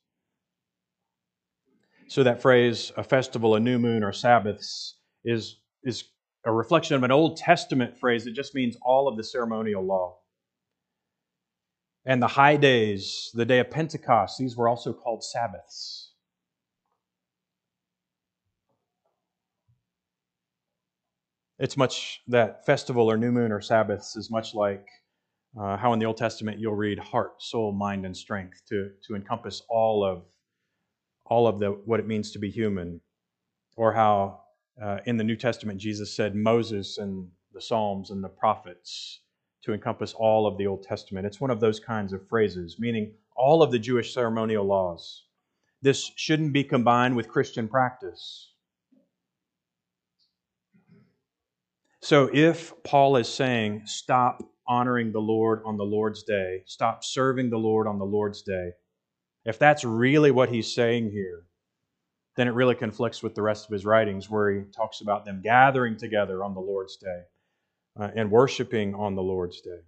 So 2.07 2.23
that 2.23 2.41
phrase, 2.41 2.91
a 2.97 3.03
festival, 3.03 3.55
a 3.55 3.59
new 3.59 3.79
moon, 3.79 4.03
or 4.03 4.13
Sabbaths, 4.13 4.95
is, 5.23 5.59
is 5.83 6.03
a 6.45 6.51
reflection 6.51 6.95
of 6.95 7.03
an 7.03 7.11
Old 7.11 7.37
Testament 7.37 7.97
phrase 7.97 8.25
that 8.25 8.33
just 8.33 8.53
means 8.53 8.77
all 8.81 9.07
of 9.07 9.17
the 9.17 9.23
ceremonial 9.23 9.83
law. 9.83 10.17
And 12.05 12.21
the 12.21 12.27
high 12.27 12.57
days, 12.57 13.31
the 13.33 13.45
day 13.45 13.59
of 13.59 13.71
Pentecost, 13.71 14.37
these 14.37 14.55
were 14.55 14.69
also 14.69 14.93
called 14.93 15.23
Sabbaths. 15.23 16.11
It's 21.57 21.77
much 21.77 22.21
that 22.27 22.65
festival 22.65 23.09
or 23.09 23.17
new 23.17 23.31
moon 23.31 23.51
or 23.51 23.61
Sabbaths 23.61 24.15
is 24.15 24.29
much 24.29 24.53
like 24.53 24.85
uh, 25.59 25.77
how 25.77 25.93
in 25.93 25.99
the 25.99 26.05
Old 26.05 26.17
Testament 26.17 26.59
you'll 26.59 26.75
read 26.75 26.99
heart, 26.99 27.41
soul, 27.41 27.71
mind, 27.71 28.05
and 28.05 28.15
strength 28.15 28.61
to, 28.69 28.89
to 29.07 29.15
encompass 29.15 29.63
all 29.69 30.03
of 30.03 30.25
all 31.25 31.47
of 31.47 31.59
the 31.59 31.69
what 31.69 31.99
it 31.99 32.07
means 32.07 32.31
to 32.31 32.39
be 32.39 32.49
human, 32.49 33.01
or 33.75 33.93
how 33.93 34.41
uh, 34.81 34.99
in 35.05 35.17
the 35.17 35.23
New 35.23 35.35
Testament 35.35 35.79
Jesus 35.79 36.15
said 36.15 36.35
Moses 36.35 36.97
and 36.97 37.27
the 37.53 37.61
Psalms 37.61 38.11
and 38.11 38.23
the 38.23 38.29
prophets 38.29 39.21
to 39.63 39.73
encompass 39.73 40.13
all 40.13 40.45
of 40.45 40.57
the 40.57 40.67
Old 40.67 40.83
Testament. 40.83 41.25
It's 41.25 41.41
one 41.41 41.49
of 41.49 41.59
those 41.59 41.79
kinds 41.79 42.13
of 42.13 42.27
phrases, 42.27 42.77
meaning 42.79 43.13
all 43.35 43.63
of 43.63 43.71
the 43.71 43.79
Jewish 43.79 44.13
ceremonial 44.13 44.65
laws. 44.65 45.23
This 45.81 46.11
shouldn't 46.15 46.53
be 46.53 46.63
combined 46.63 47.15
with 47.15 47.27
Christian 47.27 47.67
practice. 47.67 48.51
So 52.01 52.29
if 52.31 52.71
Paul 52.83 53.17
is 53.17 53.27
saying, 53.27 53.83
stop 53.85 54.43
honoring 54.67 55.11
the 55.11 55.19
Lord 55.19 55.61
on 55.65 55.77
the 55.77 55.83
Lord's 55.83 56.23
day, 56.23 56.61
stop 56.65 57.03
serving 57.03 57.49
the 57.49 57.57
Lord 57.57 57.87
on 57.87 57.97
the 57.97 58.05
Lord's 58.05 58.43
day, 58.43 58.71
if 59.45 59.59
that's 59.59 59.83
really 59.83 60.31
what 60.31 60.49
he's 60.49 60.73
saying 60.73 61.11
here, 61.11 61.45
then 62.35 62.47
it 62.47 62.53
really 62.53 62.75
conflicts 62.75 63.23
with 63.23 63.35
the 63.35 63.41
rest 63.41 63.65
of 63.65 63.71
his 63.71 63.85
writings 63.85 64.29
where 64.29 64.51
he 64.51 64.61
talks 64.75 65.01
about 65.01 65.23
them 65.23 65.41
gathering 65.41 65.95
together 65.95 66.43
on 66.43 66.53
the 66.53 66.59
Lord's 66.59 66.97
day 66.97 67.21
uh, 67.99 68.09
and 68.15 68.29
worshiping 68.29 68.93
on 68.95 69.15
the 69.15 69.23
Lord's 69.23 69.61
day. 69.61 69.79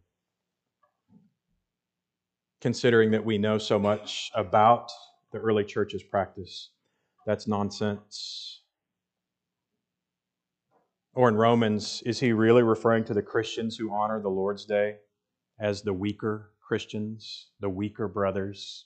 Considering 2.62 3.12
that 3.12 3.26
we 3.26 3.38
know 3.38 3.58
so 3.58 3.78
much 3.78 4.32
about 4.34 4.92
the 5.32 5.40
early 5.40 5.64
church's 5.64 6.04
practice, 6.04 6.70
that's 7.26 7.48
nonsense. 7.48 8.62
Or 11.14 11.28
in 11.30 11.36
Romans, 11.36 12.02
is 12.06 12.20
he 12.20 12.32
really 12.32 12.64
referring 12.64 13.04
to 13.06 13.14
the 13.14 13.22
Christians 13.22 13.76
who 13.76 13.92
honor 13.92 14.22
the 14.22 14.30
Lord's 14.30 14.66
Day 14.66 14.98
as 15.60 15.82
the 15.82 15.94
weaker 15.94 16.52
Christians, 16.66 17.48
the 17.60 17.70
weaker 17.70 18.08
brothers? 18.08 18.86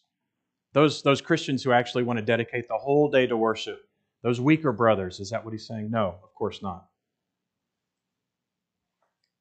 Those, 0.73 1.01
those 1.03 1.21
Christians 1.21 1.63
who 1.63 1.71
actually 1.71 2.03
want 2.03 2.17
to 2.17 2.25
dedicate 2.25 2.67
the 2.67 2.77
whole 2.77 3.09
day 3.09 3.27
to 3.27 3.35
worship, 3.35 3.79
those 4.23 4.39
weaker 4.39 4.71
brothers, 4.71 5.19
is 5.19 5.29
that 5.31 5.43
what 5.43 5.51
he's 5.51 5.67
saying? 5.67 5.89
No, 5.91 6.19
of 6.23 6.33
course 6.33 6.61
not. 6.61 6.85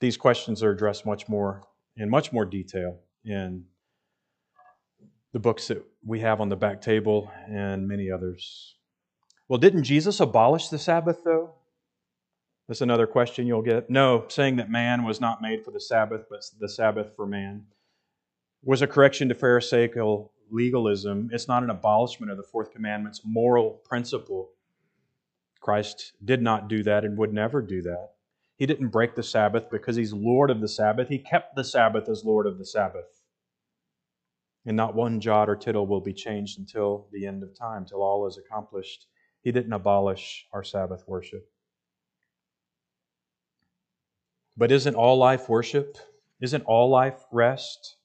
These 0.01 0.17
questions 0.17 0.63
are 0.63 0.71
addressed 0.71 1.05
much 1.05 1.29
more 1.29 1.63
in 1.97 2.09
much 2.09 2.33
more 2.33 2.47
detail 2.47 2.99
in 3.25 3.65
the 5.33 5.39
books 5.39 5.69
that 5.69 5.85
we 6.05 6.21
have 6.21 6.41
on 6.41 6.49
the 6.49 6.57
back 6.57 6.81
table 6.81 7.31
and 7.49 7.87
many 7.87 8.11
others. 8.11 8.77
Well, 9.49 9.59
didn't 9.59 9.85
Jesus 9.85 10.21
abolish 10.21 10.69
the 10.69 10.79
Sabbath, 10.79 11.23
though? 11.25 11.55
That's 12.69 12.81
another 12.81 13.07
question 13.07 13.47
you'll 13.47 13.63
get. 13.63 13.91
No, 13.91 14.25
saying 14.29 14.57
that 14.57 14.71
man 14.71 15.05
was 15.05 15.21
not 15.21 15.43
made 15.43 15.65
for 15.65 15.73
the 15.73 15.81
Sabbath, 15.81 16.23
but 16.31 16.41
the 16.59 16.69
Sabbath 16.69 17.15
for 17.17 17.27
man 17.27 17.67
was 18.63 18.81
a 18.81 18.87
correction 18.87 19.29
to 19.29 19.35
Pharisaical 19.35 20.31
legalism. 20.51 21.31
It's 21.33 21.49
not 21.49 21.63
an 21.63 21.71
abolishment 21.71 22.31
of 22.31 22.37
the 22.37 22.43
fourth 22.43 22.73
commandment's 22.73 23.23
moral 23.25 23.81
principle. 23.85 24.51
Christ 25.61 26.13
did 26.25 26.43
not 26.43 26.69
do 26.69 26.83
that 26.83 27.05
and 27.05 27.19
would 27.19 27.33
never 27.33 27.61
do 27.63 27.83
that. 27.83 28.11
He 28.57 28.67
didn't 28.67 28.89
break 28.89 29.15
the 29.15 29.23
Sabbath 29.23 29.71
because 29.71 29.97
he's 29.97 30.13
Lord 30.13 30.51
of 30.51 30.61
the 30.61 30.69
Sabbath. 30.69 31.09
He 31.09 31.19
kept 31.19 31.57
the 31.57 31.65
Sabbath 31.65 32.09
as 32.09 32.25
Lord 32.25 32.47
of 32.47 32.59
the 32.59 32.67
Sabbath. 32.67 33.23
And 34.67 34.77
not 34.77 34.95
one 34.95 35.21
jot 35.21 35.49
or 35.49 35.57
tittle 35.57 35.87
will 35.87 36.03
be 36.03 36.13
changed 36.13 36.59
until 36.59 37.09
the 37.13 37.27
end 37.27 37.43
of 37.43 37.59
time, 37.59 37.87
till 37.87 38.03
all 38.03 38.27
is 38.27 38.37
accomplished. 38.39 39.07
He 39.43 39.53
didn't 39.53 39.73
abolish 39.73 40.47
our 40.53 40.63
Sabbath 40.63 41.05
worship. 41.07 41.51
But 44.57 44.71
isn't 44.71 44.95
all 44.95 45.17
life 45.17 45.49
worship? 45.49 45.97
Isn't 46.43 46.65
all 46.65 46.91
life 46.91 47.25
rest? 47.33 47.97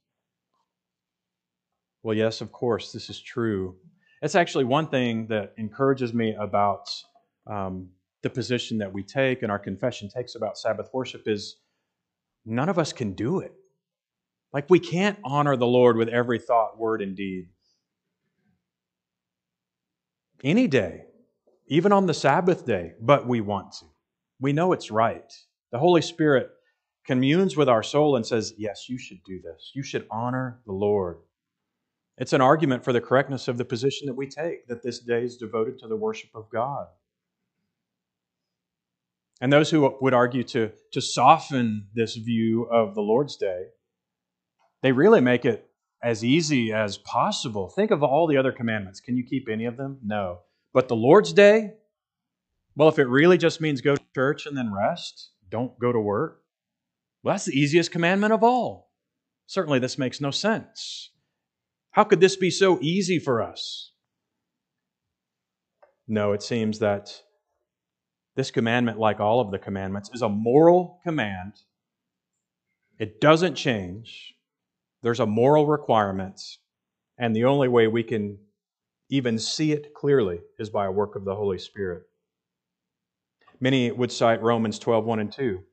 Well, 2.06 2.16
yes, 2.16 2.40
of 2.42 2.52
course, 2.52 2.92
this 2.92 3.10
is 3.10 3.20
true. 3.20 3.78
It's 4.22 4.36
actually 4.36 4.66
one 4.66 4.90
thing 4.90 5.26
that 5.30 5.56
encourages 5.58 6.14
me 6.14 6.36
about 6.40 6.88
um, 7.48 7.90
the 8.22 8.30
position 8.30 8.78
that 8.78 8.94
we 8.94 9.02
take 9.02 9.42
and 9.42 9.52
our 9.52 9.58
confession 9.58 10.08
takes 10.08 10.36
about 10.36 10.56
Sabbath 10.56 10.88
worship 10.94 11.24
is 11.26 11.56
none 12.46 12.70
of 12.70 12.78
us 12.78 12.94
can 12.94 13.14
do 13.14 13.40
it. 13.40 13.54
Like, 14.54 14.70
we 14.70 14.80
can't 14.80 15.18
honor 15.24 15.58
the 15.58 15.66
Lord 15.66 15.98
with 15.98 16.08
every 16.10 16.38
thought, 16.38 16.78
word, 16.78 17.02
and 17.02 17.18
deed. 17.18 17.48
Any 20.44 20.68
day, 20.68 21.06
even 21.66 21.92
on 21.92 22.06
the 22.06 22.14
Sabbath 22.14 22.68
day, 22.68 22.92
but 23.02 23.28
we 23.28 23.42
want 23.42 23.72
to. 23.80 23.86
We 24.40 24.54
know 24.54 24.74
it's 24.74 24.92
right. 24.92 25.34
The 25.72 25.80
Holy 25.80 26.04
Spirit 26.04 26.52
communes 27.04 27.58
with 27.58 27.68
our 27.68 27.82
soul 27.82 28.16
and 28.16 28.24
says, 28.24 28.54
Yes, 28.60 28.90
you 28.90 29.00
should 29.00 29.24
do 29.24 29.42
this. 29.42 29.72
You 29.74 29.82
should 29.82 30.06
honor 30.12 30.60
the 30.68 30.74
Lord. 30.74 31.18
It's 32.18 32.34
an 32.34 32.42
argument 32.42 32.84
for 32.84 32.94
the 32.94 33.02
correctness 33.02 33.48
of 33.48 33.58
the 33.58 33.66
position 33.66 34.08
that 34.08 34.16
we 34.16 34.28
take, 34.28 34.68
that 34.68 34.84
this 34.84 35.00
day 35.00 35.24
is 35.24 35.38
devoted 35.38 35.80
to 35.80 35.88
the 35.88 35.98
worship 35.98 36.30
of 36.34 36.50
God. 36.50 36.88
And 39.42 39.52
those 39.52 39.70
who 39.70 39.98
would 40.00 40.14
argue 40.14 40.44
to, 40.44 40.72
to 40.94 41.02
soften 41.02 41.88
this 41.94 42.16
view 42.16 42.64
of 42.72 42.96
the 42.96 43.02
Lord's 43.02 43.36
Day, 43.36 43.66
they 44.82 44.94
really 44.94 45.20
make 45.20 45.44
it 45.44 45.70
as 46.02 46.24
easy 46.24 46.72
as 46.72 46.98
possible. 46.98 47.68
Think 47.68 47.92
of 47.92 48.02
all 48.02 48.28
the 48.28 48.38
other 48.38 48.52
commandments. 48.52 49.02
Can 49.02 49.18
you 49.18 49.26
keep 49.26 49.50
any 49.50 49.66
of 49.66 49.76
them? 49.76 49.98
No. 50.04 50.40
But 50.72 50.88
the 50.88 50.96
Lord's 50.96 51.34
Day, 51.34 51.74
well, 52.76 52.88
if 52.88 53.00
it 53.00 53.08
really 53.08 53.38
just 53.38 53.60
means 53.60 53.82
go 53.82 53.96
to 53.96 54.04
church 54.14 54.46
and 54.46 54.58
then 54.58 54.74
rest, 54.74 55.32
don't 55.50 55.78
go 55.80 55.92
to 55.92 56.00
work. 56.00 56.44
Well, 57.24 57.34
that's 57.34 57.46
the 57.46 57.60
easiest 57.60 57.92
commandment 57.92 58.34
of 58.34 58.44
all. 58.44 58.92
Certainly, 59.48 59.80
this 59.80 59.98
makes 59.98 60.22
no 60.22 60.32
sense. 60.32 61.12
How 61.96 62.04
could 62.04 62.20
this 62.20 62.36
be 62.36 62.52
so 62.52 62.78
easy 62.82 63.20
for 63.20 63.42
us? 63.42 63.94
No, 66.10 66.34
it 66.34 66.44
seems 66.44 66.80
that 66.80 67.10
this 68.36 68.52
commandment, 68.52 69.00
like 69.00 69.22
all 69.22 69.40
of 69.40 69.50
the 69.50 69.58
commandments, 69.58 70.10
is 70.14 70.22
a 70.22 70.28
moral 70.28 71.00
command. 71.06 71.54
It 73.00 73.22
doesn't 73.22 73.56
change. 73.56 74.34
There's 75.04 75.22
a 75.22 75.26
moral 75.26 75.68
requirement, 75.68 76.42
and 77.18 77.34
the 77.34 77.46
only 77.46 77.70
way 77.70 77.88
we 77.88 78.04
can 78.04 78.40
even 79.10 79.40
see 79.40 79.72
it 79.72 79.94
clearly 79.94 80.42
is 80.60 80.70
by 80.70 80.88
a 80.88 80.92
work 80.92 81.16
of 81.16 81.24
the 81.24 81.36
Holy 81.36 81.58
Spirit. 81.58 82.04
Many 83.62 83.90
would 83.90 84.12
cite 84.12 84.42
Romans 84.42 84.80
12, 84.80 85.06
1 85.06 85.20
and 85.20 85.32
2. 85.32 85.64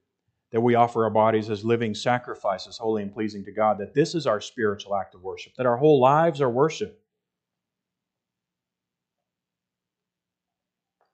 That 0.52 0.60
we 0.60 0.74
offer 0.74 1.04
our 1.04 1.10
bodies 1.10 1.48
as 1.48 1.64
living 1.64 1.94
sacrifices, 1.94 2.76
holy 2.76 3.02
and 3.02 3.12
pleasing 3.12 3.44
to 3.44 3.52
God, 3.52 3.78
that 3.78 3.94
this 3.94 4.14
is 4.14 4.26
our 4.26 4.40
spiritual 4.40 4.94
act 4.94 5.14
of 5.14 5.22
worship, 5.22 5.54
that 5.56 5.66
our 5.66 5.78
whole 5.78 5.98
lives 5.98 6.40
are 6.40 6.50
worship. 6.50 7.02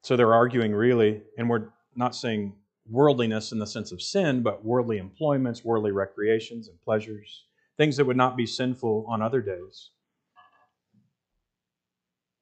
So 0.02 0.16
they're 0.16 0.34
arguing 0.34 0.72
really, 0.72 1.22
and 1.36 1.48
we're 1.48 1.68
not 1.94 2.16
saying 2.16 2.54
worldliness 2.90 3.52
in 3.52 3.58
the 3.58 3.66
sense 3.66 3.92
of 3.92 4.02
sin, 4.02 4.42
but 4.42 4.64
worldly 4.64 4.98
employments, 4.98 5.64
worldly 5.64 5.92
recreations 5.92 6.68
and 6.68 6.80
pleasures, 6.80 7.44
things 7.76 7.96
that 7.96 8.06
would 8.06 8.16
not 8.16 8.36
be 8.36 8.46
sinful 8.46 9.06
on 9.08 9.22
other 9.22 9.40
days. 9.40 9.90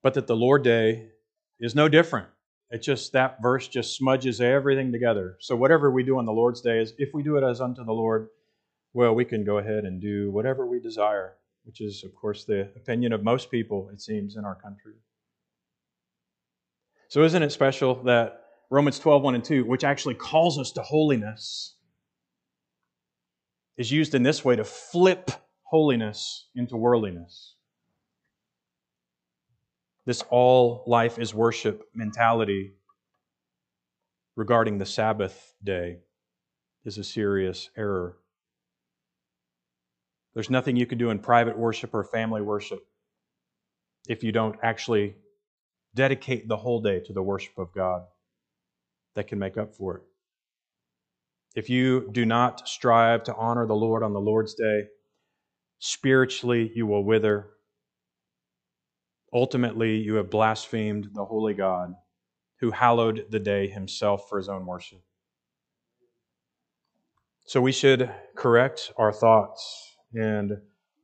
But 0.03 0.15
that 0.15 0.27
the 0.27 0.37
Lord 0.37 0.63
day 0.63 1.09
is 1.59 1.75
no 1.75 1.89
different. 1.89 2.29
It 2.71 2.83
just 2.83 3.13
that 3.13 3.41
verse 3.41 3.69
just 3.69 3.97
smudges 3.97 4.41
everything 4.41 4.91
together. 4.91 5.37
So 5.41 5.55
whatever 5.55 5.91
we 5.91 6.03
do 6.03 6.19
on 6.19 6.27
the 6.27 6.33
Lord's 6.33 6.61
day 6.61 6.81
is 6.81 6.95
if 6.99 7.11
we 7.15 7.23
do 7.23 7.37
it 7.37 7.45
as 7.45 7.61
unto 7.61 7.85
the 7.85 7.93
Lord, 7.93 8.29
well, 8.93 9.15
we 9.15 9.25
can 9.25 9.45
go 9.45 9.59
ahead 9.59 9.85
and 9.85 10.01
do 10.01 10.31
whatever 10.31 10.67
we 10.67 10.81
desire, 10.81 11.35
which 11.65 11.81
is 11.81 12.03
of 12.05 12.15
course 12.15 12.45
the 12.45 12.63
opinion 12.77 13.13
of 13.13 13.23
most 13.23 13.51
people 13.51 13.89
it 13.93 14.01
seems 14.01 14.37
in 14.37 14.45
our 14.45 14.57
country. 14.57 14.95
So 17.09 17.23
isn't 17.23 17.43
it 17.43 17.53
special 17.53 18.03
that 18.05 18.43
Romans 18.69 18.99
12, 18.99 19.23
1 19.23 19.35
and 19.37 19.45
2, 19.45 19.65
which 19.65 19.85
actually 19.85 20.15
calls 20.15 20.59
us 20.59 20.73
to 20.73 20.83
holiness, 20.83 21.77
is 23.77 23.93
used 23.93 24.15
in 24.15 24.23
this 24.23 24.45
way 24.45 24.57
to 24.57 24.65
flip 24.65 25.31
holiness 25.63 26.49
into 26.55 26.77
worldliness. 26.77 27.56
This 30.07 30.23
all 30.31 30.85
life 30.87 31.19
is 31.19 31.35
worship 31.35 31.83
mentality 31.93 32.75
regarding 34.37 34.79
the 34.79 34.87
Sabbath 34.87 35.55
day 35.65 35.99
is 36.85 36.97
a 36.97 37.05
serious 37.05 37.71
error. 37.77 38.17
There's 40.35 40.49
nothing 40.49 40.77
you 40.77 40.87
can 40.87 40.99
do 40.99 41.11
in 41.11 41.19
private 41.19 41.59
worship 41.59 41.93
or 41.93 42.05
family 42.05 42.41
worship 42.41 42.87
if 44.09 44.23
you 44.23 44.31
don't 44.31 44.57
actually 44.63 45.17
dedicate 45.95 46.47
the 46.47 46.57
whole 46.57 46.81
day 46.81 47.01
to 47.01 47.13
the 47.13 47.23
worship 47.23 47.59
of 47.59 47.73
God 47.75 48.03
that 49.17 49.27
can 49.27 49.41
make 49.41 49.57
up 49.57 49.75
for 49.75 49.97
it. 49.97 50.03
If 51.57 51.69
you 51.69 52.09
do 52.13 52.25
not 52.25 52.69
strive 52.69 53.25
to 53.25 53.35
honor 53.35 53.67
the 53.67 53.75
Lord 53.75 54.05
on 54.05 54.13
the 54.13 54.21
Lord's 54.21 54.55
day, 54.55 54.85
spiritually 55.81 56.71
you 56.75 56.87
will 56.87 57.03
wither. 57.03 57.49
Ultimately, 59.37 59.99
you 59.99 60.15
have 60.15 60.31
blasphemed 60.31 61.11
the 61.13 61.27
holy 61.27 61.53
God 61.53 61.95
who 62.61 62.71
hallowed 62.71 63.27
the 63.29 63.39
day 63.39 63.69
himself 63.69 64.31
for 64.31 64.39
his 64.39 64.49
own 64.49 64.65
worship. 64.65 65.03
So 67.45 67.61
we 67.61 67.71
should 67.71 68.11
correct 68.35 68.93
our 68.97 69.13
thoughts 69.13 69.99
and 70.15 70.53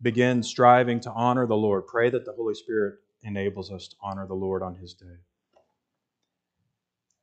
begin 0.00 0.42
striving 0.42 0.98
to 1.00 1.12
honor 1.12 1.46
the 1.46 1.58
Lord. 1.58 1.86
Pray 1.86 2.08
that 2.08 2.24
the 2.24 2.32
Holy 2.32 2.54
Spirit 2.54 3.00
enables 3.22 3.70
us 3.70 3.88
to 3.88 3.96
honor 4.02 4.26
the 4.26 4.32
Lord 4.32 4.62
on 4.62 4.76
his 4.76 4.94
day. 4.94 5.18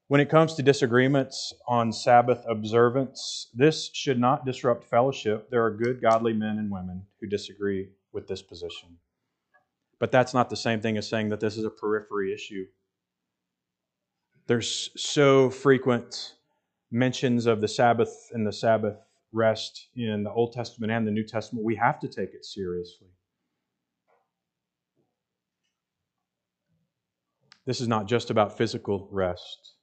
When 0.10 0.22
it 0.22 0.30
comes 0.30 0.54
to 0.54 0.62
disagreements 0.62 1.56
on 1.68 1.92
Sabbath 1.92 2.46
observance, 2.48 3.50
this 3.52 3.90
should 3.96 4.20
not 4.20 4.46
disrupt 4.46 4.84
fellowship. 4.84 5.50
There 5.50 5.66
are 5.66 5.76
good, 5.76 6.04
godly 6.04 6.34
men 6.34 6.60
and 6.60 6.70
women 6.70 7.08
who 7.20 7.26
disagree 7.26 7.90
with 8.14 8.28
this 8.28 8.44
position. 8.44 9.00
But 10.00 10.12
that's 10.12 10.34
not 10.34 10.50
the 10.50 10.56
same 10.56 10.82
thing 10.82 10.98
as 10.98 11.08
saying 11.08 11.30
that 11.30 11.40
this 11.40 11.58
is 11.58 11.66
a 11.66 11.70
periphery 11.70 12.34
issue. 12.34 12.66
There's 14.48 14.90
so 14.96 15.50
frequent 15.50 16.36
mentions 16.92 17.46
of 17.46 17.62
the 17.62 17.68
Sabbath 17.68 18.30
and 18.32 18.48
the 18.48 18.54
Sabbath 18.54 18.98
rest 19.32 19.90
in 19.96 20.24
the 20.24 20.32
Old 20.32 20.54
Testament 20.54 20.92
and 20.92 21.06
the 21.06 21.12
New 21.12 21.26
Testament. 21.26 21.66
We 21.66 21.76
have 21.76 22.00
to 22.00 22.08
take 22.08 22.34
it 22.34 22.46
seriously. 22.46 23.10
This 27.66 27.82
is 27.82 27.88
not 27.88 28.08
just 28.08 28.32
about 28.32 28.58
physical 28.58 29.08
rest. 29.12 29.76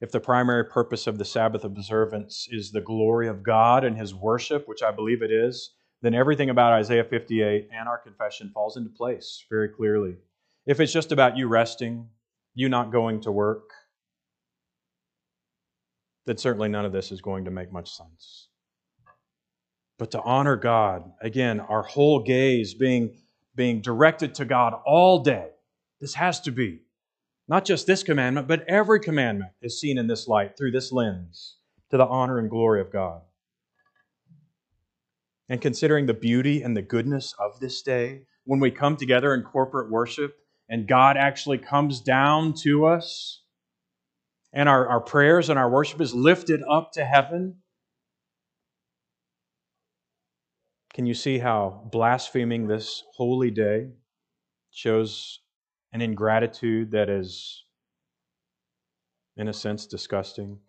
If 0.00 0.12
the 0.12 0.20
primary 0.20 0.64
purpose 0.64 1.06
of 1.06 1.18
the 1.18 1.24
Sabbath 1.24 1.64
observance 1.64 2.46
is 2.50 2.70
the 2.70 2.80
glory 2.80 3.26
of 3.26 3.42
God 3.42 3.84
and 3.84 3.96
His 3.96 4.14
worship, 4.14 4.68
which 4.68 4.82
I 4.82 4.92
believe 4.92 5.22
it 5.22 5.32
is, 5.32 5.72
then 6.02 6.14
everything 6.14 6.50
about 6.50 6.72
Isaiah 6.72 7.04
58 7.04 7.68
and 7.72 7.88
our 7.88 7.98
confession 7.98 8.50
falls 8.54 8.76
into 8.76 8.90
place 8.90 9.44
very 9.50 9.68
clearly. 9.68 10.16
If 10.66 10.80
it's 10.80 10.92
just 10.92 11.12
about 11.12 11.36
you 11.36 11.46
resting, 11.46 12.08
you 12.54 12.68
not 12.68 12.92
going 12.92 13.20
to 13.22 13.32
work, 13.32 13.70
then 16.26 16.38
certainly 16.38 16.68
none 16.68 16.84
of 16.84 16.92
this 16.92 17.12
is 17.12 17.20
going 17.20 17.44
to 17.44 17.50
make 17.50 17.72
much 17.72 17.92
sense. 17.94 18.48
But 19.98 20.10
to 20.12 20.22
honor 20.22 20.56
God, 20.56 21.12
again, 21.20 21.60
our 21.60 21.82
whole 21.82 22.22
gaze 22.22 22.72
being, 22.72 23.18
being 23.54 23.82
directed 23.82 24.34
to 24.36 24.46
God 24.46 24.74
all 24.86 25.22
day, 25.22 25.48
this 26.00 26.14
has 26.14 26.40
to 26.42 26.50
be. 26.50 26.80
Not 27.46 27.64
just 27.64 27.86
this 27.86 28.02
commandment, 28.02 28.48
but 28.48 28.64
every 28.68 29.00
commandment 29.00 29.50
is 29.60 29.80
seen 29.80 29.98
in 29.98 30.06
this 30.06 30.28
light 30.28 30.56
through 30.56 30.70
this 30.70 30.92
lens 30.92 31.56
to 31.90 31.96
the 31.96 32.06
honor 32.06 32.38
and 32.38 32.48
glory 32.48 32.80
of 32.80 32.92
God 32.92 33.22
and 35.50 35.60
considering 35.60 36.06
the 36.06 36.14
beauty 36.14 36.62
and 36.62 36.76
the 36.76 36.82
goodness 36.82 37.34
of 37.40 37.58
this 37.58 37.82
day, 37.82 38.22
when 38.44 38.60
we 38.60 38.70
come 38.70 38.96
together 38.96 39.34
in 39.34 39.42
corporate 39.42 39.90
worship 39.90 40.36
and 40.68 40.86
God 40.86 41.16
actually 41.16 41.58
comes 41.58 42.00
down 42.00 42.54
to 42.62 42.86
us 42.86 43.42
and 44.52 44.68
our, 44.68 44.88
our 44.88 45.00
prayers 45.00 45.50
and 45.50 45.58
our 45.58 45.68
worship 45.68 46.00
is 46.00 46.14
lifted 46.14 46.60
up 46.70 46.92
to 46.92 47.04
heaven, 47.04 47.56
can 50.94 51.04
you 51.04 51.14
see 51.14 51.38
how 51.38 51.88
blaspheming 51.90 52.68
this 52.68 53.02
holy 53.16 53.50
day 53.50 53.88
shows 54.70 55.40
an 55.92 56.00
ingratitude 56.00 56.92
that 56.92 57.10
is, 57.10 57.64
in 59.36 59.48
a 59.48 59.52
sense, 59.52 59.84
disgusting? 59.86 60.60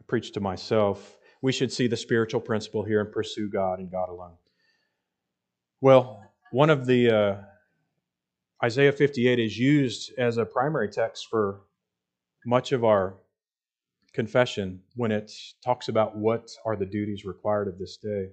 I 0.00 0.04
preach 0.06 0.30
to 0.32 0.40
myself 0.40 1.16
we 1.44 1.52
should 1.52 1.70
see 1.70 1.86
the 1.86 1.96
spiritual 1.96 2.40
principle 2.40 2.82
here 2.82 3.02
and 3.02 3.12
pursue 3.12 3.50
God 3.50 3.78
and 3.78 3.90
God 3.90 4.08
alone. 4.08 4.32
Well, 5.82 6.24
one 6.52 6.70
of 6.70 6.86
the 6.86 7.10
uh, 7.10 7.36
Isaiah 8.64 8.92
58 8.92 9.38
is 9.38 9.58
used 9.58 10.12
as 10.16 10.38
a 10.38 10.46
primary 10.46 10.88
text 10.88 11.26
for 11.28 11.60
much 12.46 12.72
of 12.72 12.82
our 12.82 13.16
confession 14.14 14.80
when 14.96 15.12
it 15.12 15.30
talks 15.62 15.88
about 15.88 16.16
what 16.16 16.48
are 16.64 16.76
the 16.76 16.86
duties 16.86 17.26
required 17.26 17.68
of 17.68 17.78
this 17.78 17.98
day. 17.98 18.30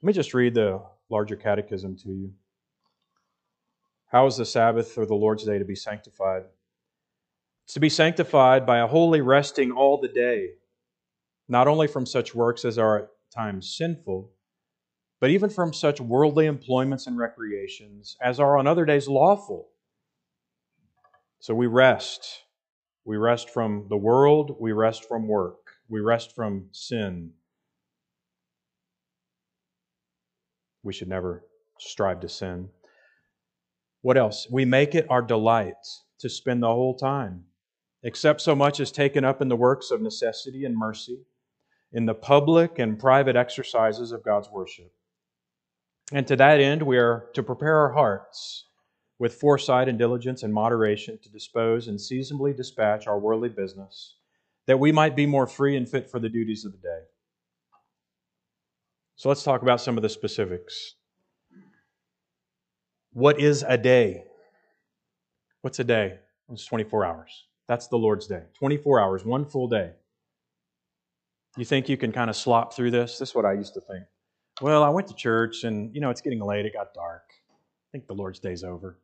Let 0.00 0.06
me 0.06 0.14
just 0.14 0.32
read 0.32 0.54
the 0.54 0.80
larger 1.10 1.36
catechism 1.36 1.98
to 1.98 2.08
you. 2.08 2.32
How 4.06 4.24
is 4.24 4.38
the 4.38 4.46
Sabbath 4.46 4.96
or 4.96 5.04
the 5.04 5.14
Lord's 5.14 5.44
day 5.44 5.58
to 5.58 5.64
be 5.66 5.76
sanctified? 5.76 6.44
It's 7.64 7.74
to 7.74 7.80
be 7.80 7.90
sanctified 7.90 8.64
by 8.64 8.78
a 8.78 8.86
holy 8.86 9.20
resting 9.20 9.72
all 9.72 10.00
the 10.00 10.08
day 10.08 10.52
not 11.50 11.66
only 11.66 11.88
from 11.88 12.06
such 12.06 12.32
works 12.32 12.64
as 12.64 12.78
are 12.78 12.98
at 13.00 13.08
times 13.34 13.74
sinful, 13.76 14.30
but 15.20 15.30
even 15.30 15.50
from 15.50 15.72
such 15.72 16.00
worldly 16.00 16.46
employments 16.46 17.08
and 17.08 17.18
recreations 17.18 18.16
as 18.22 18.38
are 18.38 18.56
on 18.56 18.68
other 18.68 18.84
days 18.84 19.08
lawful. 19.08 19.68
So 21.40 21.52
we 21.52 21.66
rest. 21.66 22.44
We 23.04 23.16
rest 23.16 23.50
from 23.50 23.86
the 23.88 23.96
world, 23.96 24.56
we 24.60 24.70
rest 24.70 25.08
from 25.08 25.26
work, 25.26 25.72
we 25.88 26.00
rest 26.00 26.36
from 26.36 26.68
sin. 26.70 27.32
We 30.84 30.92
should 30.92 31.08
never 31.08 31.44
strive 31.78 32.20
to 32.20 32.28
sin. 32.28 32.68
What 34.02 34.16
else? 34.16 34.46
We 34.50 34.64
make 34.64 34.94
it 34.94 35.06
our 35.10 35.22
delight 35.22 35.74
to 36.20 36.28
spend 36.28 36.62
the 36.62 36.68
whole 36.68 36.94
time, 36.94 37.44
except 38.04 38.40
so 38.40 38.54
much 38.54 38.78
as 38.78 38.92
taken 38.92 39.24
up 39.24 39.42
in 39.42 39.48
the 39.48 39.56
works 39.56 39.90
of 39.90 40.00
necessity 40.00 40.64
and 40.64 40.76
mercy 40.76 41.24
in 41.92 42.06
the 42.06 42.14
public 42.14 42.78
and 42.78 42.98
private 42.98 43.36
exercises 43.36 44.12
of 44.12 44.24
God's 44.24 44.48
worship. 44.50 44.92
And 46.12 46.26
to 46.26 46.36
that 46.36 46.60
end, 46.60 46.82
we 46.82 46.98
are 46.98 47.28
to 47.34 47.42
prepare 47.42 47.76
our 47.78 47.92
hearts 47.92 48.66
with 49.18 49.34
foresight 49.34 49.88
and 49.88 49.98
diligence 49.98 50.42
and 50.42 50.52
moderation 50.52 51.18
to 51.22 51.28
dispose 51.30 51.88
and 51.88 52.00
seasonably 52.00 52.52
dispatch 52.52 53.06
our 53.06 53.18
worldly 53.18 53.50
business, 53.50 54.16
that 54.66 54.80
we 54.80 54.92
might 54.92 55.14
be 55.14 55.26
more 55.26 55.46
free 55.46 55.76
and 55.76 55.88
fit 55.88 56.10
for 56.10 56.18
the 56.18 56.28
duties 56.28 56.64
of 56.64 56.72
the 56.72 56.78
day. 56.78 57.02
So 59.16 59.28
let's 59.28 59.42
talk 59.42 59.62
about 59.62 59.80
some 59.80 59.98
of 59.98 60.02
the 60.02 60.08
specifics. 60.08 60.94
What 63.12 63.38
is 63.38 63.62
a 63.68 63.76
day? 63.76 64.24
What's 65.60 65.78
a 65.78 65.84
day? 65.84 66.18
It's 66.50 66.64
24 66.64 67.04
hours. 67.04 67.46
That's 67.68 67.88
the 67.88 67.98
Lord's 67.98 68.26
day. 68.26 68.44
24 68.58 69.00
hours, 69.00 69.24
one 69.24 69.44
full 69.44 69.68
day. 69.68 69.92
You 71.56 71.64
think 71.64 71.88
you 71.88 71.96
can 71.96 72.12
kind 72.12 72.30
of 72.30 72.36
slop 72.36 72.74
through 72.74 72.92
this? 72.92 73.18
This 73.18 73.30
is 73.30 73.34
what 73.34 73.44
I 73.44 73.52
used 73.52 73.74
to 73.74 73.80
think. 73.80 74.04
Well, 74.60 74.82
I 74.82 74.88
went 74.90 75.08
to 75.08 75.14
church 75.14 75.64
and, 75.64 75.94
you 75.94 76.00
know, 76.00 76.10
it's 76.10 76.20
getting 76.20 76.40
late. 76.40 76.66
It 76.66 76.72
got 76.72 76.94
dark. 76.94 77.24
I 77.50 77.88
think 77.92 78.06
the 78.06 78.14
Lord's 78.14 78.38
day's 78.38 78.62
over. 78.62 78.98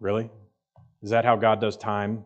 Really? 0.00 0.30
Is 1.02 1.10
that 1.10 1.24
how 1.24 1.36
God 1.36 1.60
does 1.60 1.76
time? 1.76 2.24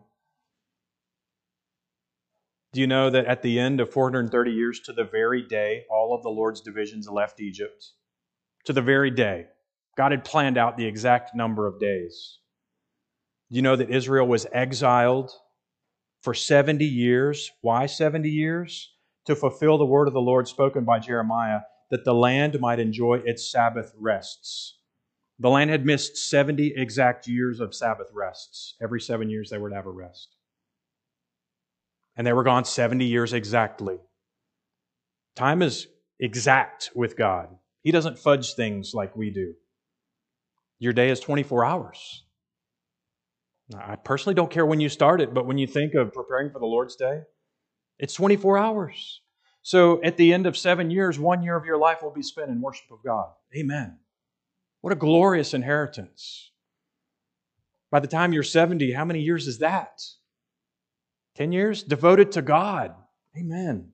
Do 2.73 2.79
you 2.79 2.87
know 2.87 3.09
that 3.09 3.25
at 3.25 3.41
the 3.41 3.59
end 3.59 3.81
of 3.81 3.91
430 3.91 4.51
years, 4.51 4.79
to 4.81 4.93
the 4.93 5.03
very 5.03 5.41
day, 5.43 5.83
all 5.91 6.15
of 6.15 6.23
the 6.23 6.29
Lord's 6.29 6.61
divisions 6.61 7.09
left 7.09 7.41
Egypt? 7.41 7.91
To 8.65 8.73
the 8.73 8.81
very 8.81 9.11
day. 9.11 9.47
God 9.97 10.11
had 10.11 10.23
planned 10.23 10.57
out 10.57 10.77
the 10.77 10.85
exact 10.85 11.35
number 11.35 11.67
of 11.67 11.79
days. 11.79 12.39
Do 13.49 13.57
you 13.57 13.61
know 13.61 13.75
that 13.75 13.89
Israel 13.89 14.25
was 14.25 14.47
exiled 14.53 15.31
for 16.21 16.33
70 16.33 16.85
years? 16.85 17.51
Why 17.61 17.85
70 17.85 18.29
years? 18.29 18.93
To 19.25 19.35
fulfill 19.35 19.77
the 19.77 19.85
word 19.85 20.07
of 20.07 20.13
the 20.13 20.21
Lord 20.21 20.47
spoken 20.47 20.83
by 20.83 20.99
Jeremiah, 20.99 21.61
that 21.91 22.05
the 22.05 22.13
land 22.13 22.59
might 22.59 22.79
enjoy 22.79 23.21
its 23.25 23.51
Sabbath 23.51 23.93
rests. 23.97 24.77
The 25.39 25.49
land 25.49 25.69
had 25.69 25.85
missed 25.85 26.17
70 26.17 26.73
exact 26.75 27.27
years 27.27 27.59
of 27.59 27.75
Sabbath 27.75 28.07
rests. 28.13 28.75
Every 28.81 29.01
seven 29.01 29.29
years 29.29 29.49
they 29.49 29.57
were 29.57 29.69
to 29.69 29.75
have 29.75 29.87
a 29.87 29.91
rest. 29.91 30.35
And 32.15 32.25
they 32.25 32.33
were 32.33 32.43
gone 32.43 32.65
70 32.65 33.05
years 33.05 33.33
exactly. 33.33 33.97
Time 35.35 35.61
is 35.61 35.87
exact 36.19 36.91
with 36.95 37.17
God. 37.17 37.49
He 37.81 37.91
doesn't 37.91 38.19
fudge 38.19 38.53
things 38.53 38.93
like 38.93 39.15
we 39.15 39.31
do. 39.31 39.53
Your 40.77 40.93
day 40.93 41.09
is 41.09 41.19
24 41.19 41.65
hours. 41.65 42.23
I 43.75 43.95
personally 43.95 44.35
don't 44.35 44.51
care 44.51 44.65
when 44.65 44.79
you 44.79 44.89
start 44.89 45.21
it, 45.21 45.33
but 45.33 45.45
when 45.45 45.57
you 45.57 45.67
think 45.67 45.93
of 45.93 46.13
preparing 46.13 46.51
for 46.51 46.59
the 46.59 46.65
Lord's 46.65 46.95
Day, 46.95 47.21
it's 47.99 48.13
24 48.13 48.57
hours. 48.57 49.21
So 49.61 50.01
at 50.03 50.17
the 50.17 50.33
end 50.33 50.47
of 50.47 50.57
seven 50.57 50.89
years, 50.89 51.19
one 51.19 51.43
year 51.43 51.55
of 51.55 51.65
your 51.65 51.77
life 51.77 52.01
will 52.01 52.11
be 52.11 52.23
spent 52.23 52.49
in 52.49 52.61
worship 52.61 52.91
of 52.91 52.99
God. 53.05 53.29
Amen. 53.55 53.99
What 54.81 54.93
a 54.93 54.95
glorious 54.95 55.53
inheritance. 55.53 56.51
By 57.91 57.99
the 57.99 58.07
time 58.07 58.33
you're 58.33 58.43
70, 58.43 58.93
how 58.93 59.05
many 59.05 59.21
years 59.21 59.47
is 59.47 59.59
that? 59.59 60.01
10 61.35 61.51
years? 61.51 61.83
Devoted 61.83 62.31
to 62.33 62.41
God. 62.41 62.95
Amen. 63.37 63.91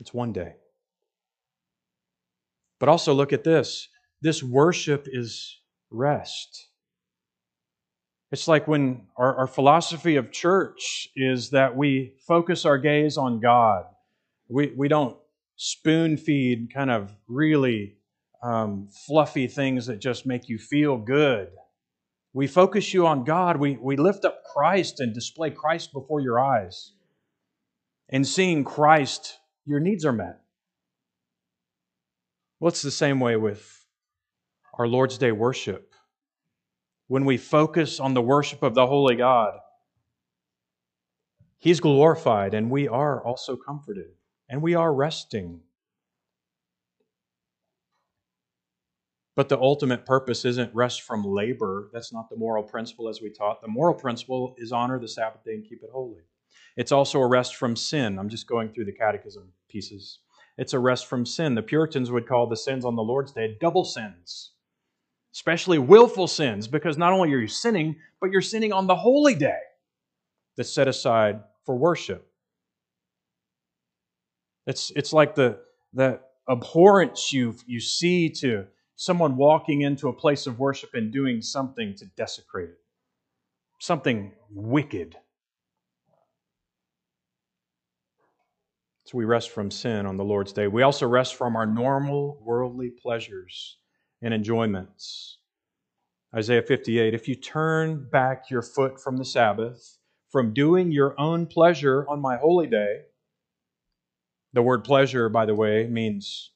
It's 0.00 0.14
one 0.14 0.32
day. 0.32 0.54
But 2.80 2.88
also 2.88 3.14
look 3.14 3.32
at 3.32 3.44
this 3.44 3.88
this 4.20 4.42
worship 4.42 5.06
is 5.06 5.60
rest. 5.94 6.68
It's 8.32 8.48
like 8.48 8.66
when 8.66 9.06
our, 9.16 9.36
our, 9.36 9.46
philosophy 9.46 10.16
of 10.16 10.32
church 10.32 11.08
is 11.14 11.50
that 11.50 11.76
we 11.76 12.14
focus 12.26 12.64
our 12.64 12.78
gaze 12.78 13.16
on 13.16 13.38
God. 13.38 13.84
We, 14.48 14.72
we 14.76 14.88
don't 14.88 15.16
spoon 15.56 16.16
feed 16.16 16.74
kind 16.74 16.90
of 16.90 17.14
really 17.28 17.94
um, 18.42 18.88
fluffy 19.06 19.46
things 19.46 19.86
that 19.86 20.00
just 20.00 20.26
make 20.26 20.48
you 20.48 20.58
feel 20.58 20.96
good. 20.96 21.48
We 22.32 22.48
focus 22.48 22.92
you 22.92 23.06
on 23.06 23.22
God. 23.22 23.56
We, 23.56 23.78
we 23.80 23.96
lift 23.96 24.24
up 24.24 24.42
Christ 24.44 24.98
and 24.98 25.14
display 25.14 25.50
Christ 25.50 25.92
before 25.92 26.20
your 26.20 26.40
eyes. 26.40 26.92
And 28.08 28.26
seeing 28.26 28.64
Christ, 28.64 29.38
your 29.64 29.78
needs 29.78 30.04
are 30.04 30.12
met. 30.12 30.40
Well, 32.58 32.70
it's 32.70 32.82
the 32.82 32.90
same 32.90 33.20
way 33.20 33.36
with 33.36 33.83
our 34.78 34.88
Lord's 34.88 35.18
Day 35.18 35.32
worship. 35.32 35.92
When 37.06 37.24
we 37.24 37.36
focus 37.36 38.00
on 38.00 38.14
the 38.14 38.22
worship 38.22 38.62
of 38.62 38.74
the 38.74 38.86
Holy 38.86 39.16
God, 39.16 39.58
He's 41.64 41.80
glorified 41.80 42.52
and 42.52 42.70
we 42.70 42.88
are 42.88 43.24
also 43.24 43.56
comforted 43.56 44.10
and 44.50 44.60
we 44.60 44.74
are 44.74 44.92
resting. 44.92 45.62
But 49.34 49.48
the 49.48 49.58
ultimate 49.58 50.04
purpose 50.04 50.44
isn't 50.44 50.74
rest 50.74 51.00
from 51.00 51.24
labor. 51.24 51.88
That's 51.90 52.12
not 52.12 52.28
the 52.28 52.36
moral 52.36 52.62
principle 52.62 53.08
as 53.08 53.22
we 53.22 53.30
taught. 53.30 53.62
The 53.62 53.68
moral 53.68 53.94
principle 53.94 54.54
is 54.58 54.72
honor 54.72 54.98
the 54.98 55.08
Sabbath 55.08 55.42
day 55.42 55.54
and 55.54 55.64
keep 55.66 55.82
it 55.82 55.88
holy. 55.90 56.20
It's 56.76 56.92
also 56.92 57.18
a 57.20 57.26
rest 57.26 57.56
from 57.56 57.76
sin. 57.76 58.18
I'm 58.18 58.28
just 58.28 58.46
going 58.46 58.68
through 58.68 58.84
the 58.84 58.92
catechism 58.92 59.50
pieces. 59.70 60.18
It's 60.58 60.74
a 60.74 60.78
rest 60.78 61.06
from 61.06 61.24
sin. 61.24 61.54
The 61.54 61.62
Puritans 61.62 62.10
would 62.10 62.28
call 62.28 62.46
the 62.46 62.58
sins 62.58 62.84
on 62.84 62.94
the 62.94 63.02
Lord's 63.02 63.32
Day 63.32 63.56
double 63.58 63.86
sins, 63.86 64.52
especially 65.34 65.78
willful 65.78 66.28
sins, 66.28 66.68
because 66.68 66.96
not 66.96 67.12
only 67.12 67.32
are 67.32 67.38
you 67.38 67.48
sinning, 67.48 67.96
but 68.20 68.30
you're 68.30 68.40
sinning 68.40 68.72
on 68.72 68.86
the 68.86 68.94
holy 68.94 69.34
day 69.34 69.58
that's 70.56 70.72
set 70.72 70.86
aside 70.86 71.40
for 71.64 71.76
worship. 71.76 72.30
It's, 74.66 74.92
it's 74.94 75.12
like 75.12 75.34
the, 75.34 75.58
the 75.92 76.20
abhorrence 76.48 77.32
you, 77.32 77.56
you 77.66 77.80
see 77.80 78.30
to 78.30 78.66
someone 78.94 79.36
walking 79.36 79.80
into 79.80 80.08
a 80.08 80.12
place 80.12 80.46
of 80.46 80.60
worship 80.60 80.90
and 80.94 81.12
doing 81.12 81.42
something 81.42 81.96
to 81.96 82.06
desecrate 82.16 82.70
it, 82.70 82.78
something 83.80 84.32
wicked. 84.50 85.16
So 89.06 89.18
we 89.18 89.24
rest 89.24 89.50
from 89.50 89.70
sin 89.70 90.06
on 90.06 90.16
the 90.16 90.24
Lord's 90.24 90.52
day. 90.52 90.68
We 90.68 90.82
also 90.82 91.08
rest 91.08 91.34
from 91.34 91.56
our 91.56 91.66
normal 91.66 92.38
worldly 92.40 92.90
pleasures 92.90 93.78
and 94.24 94.32
enjoyments. 94.32 95.38
Isaiah 96.34 96.62
58 96.62 97.14
If 97.14 97.28
you 97.28 97.36
turn 97.36 98.08
back 98.10 98.50
your 98.50 98.62
foot 98.62 98.98
from 98.98 99.18
the 99.18 99.24
Sabbath, 99.24 99.98
from 100.30 100.52
doing 100.52 100.90
your 100.90 101.14
own 101.20 101.46
pleasure 101.46 102.06
on 102.08 102.20
my 102.20 102.36
holy 102.38 102.66
day, 102.66 103.02
the 104.54 104.62
word 104.62 104.82
pleasure, 104.82 105.28
by 105.28 105.44
the 105.44 105.54
way, 105.54 105.86
means 105.86 106.50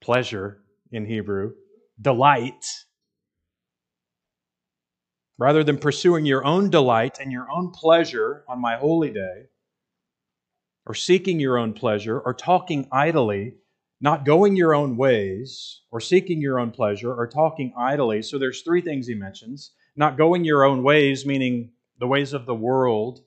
pleasure 0.00 0.62
in 0.92 1.04
Hebrew, 1.04 1.52
delight. 2.00 2.64
Rather 5.36 5.64
than 5.64 5.78
pursuing 5.78 6.26
your 6.26 6.44
own 6.44 6.70
delight 6.70 7.18
and 7.20 7.30
your 7.32 7.46
own 7.50 7.70
pleasure 7.70 8.44
on 8.48 8.60
my 8.60 8.76
holy 8.76 9.10
day, 9.10 9.46
or 10.86 10.94
seeking 10.94 11.40
your 11.40 11.58
own 11.58 11.74
pleasure, 11.74 12.18
or 12.18 12.32
talking 12.32 12.88
idly, 12.90 13.54
not 14.00 14.24
going 14.24 14.56
your 14.56 14.74
own 14.74 14.96
ways, 14.96 15.80
or 15.90 16.00
seeking 16.00 16.40
your 16.40 16.58
own 16.58 16.70
pleasure, 16.70 17.12
or 17.12 17.26
talking 17.26 17.72
idly. 17.76 18.22
So 18.22 18.38
there's 18.38 18.62
three 18.62 18.80
things 18.80 19.06
he 19.06 19.14
mentions. 19.14 19.72
Not 19.96 20.16
going 20.16 20.44
your 20.44 20.64
own 20.64 20.82
ways, 20.82 21.26
meaning 21.26 21.72
the 21.98 22.06
ways 22.06 22.32
of 22.32 22.46
the 22.46 22.54
world, 22.54 23.20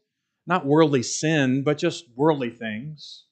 not 0.48 0.66
worldly 0.66 1.04
sin, 1.04 1.64
but 1.64 1.78
just 1.78 2.06
worldly 2.16 2.50
things. 2.50 3.26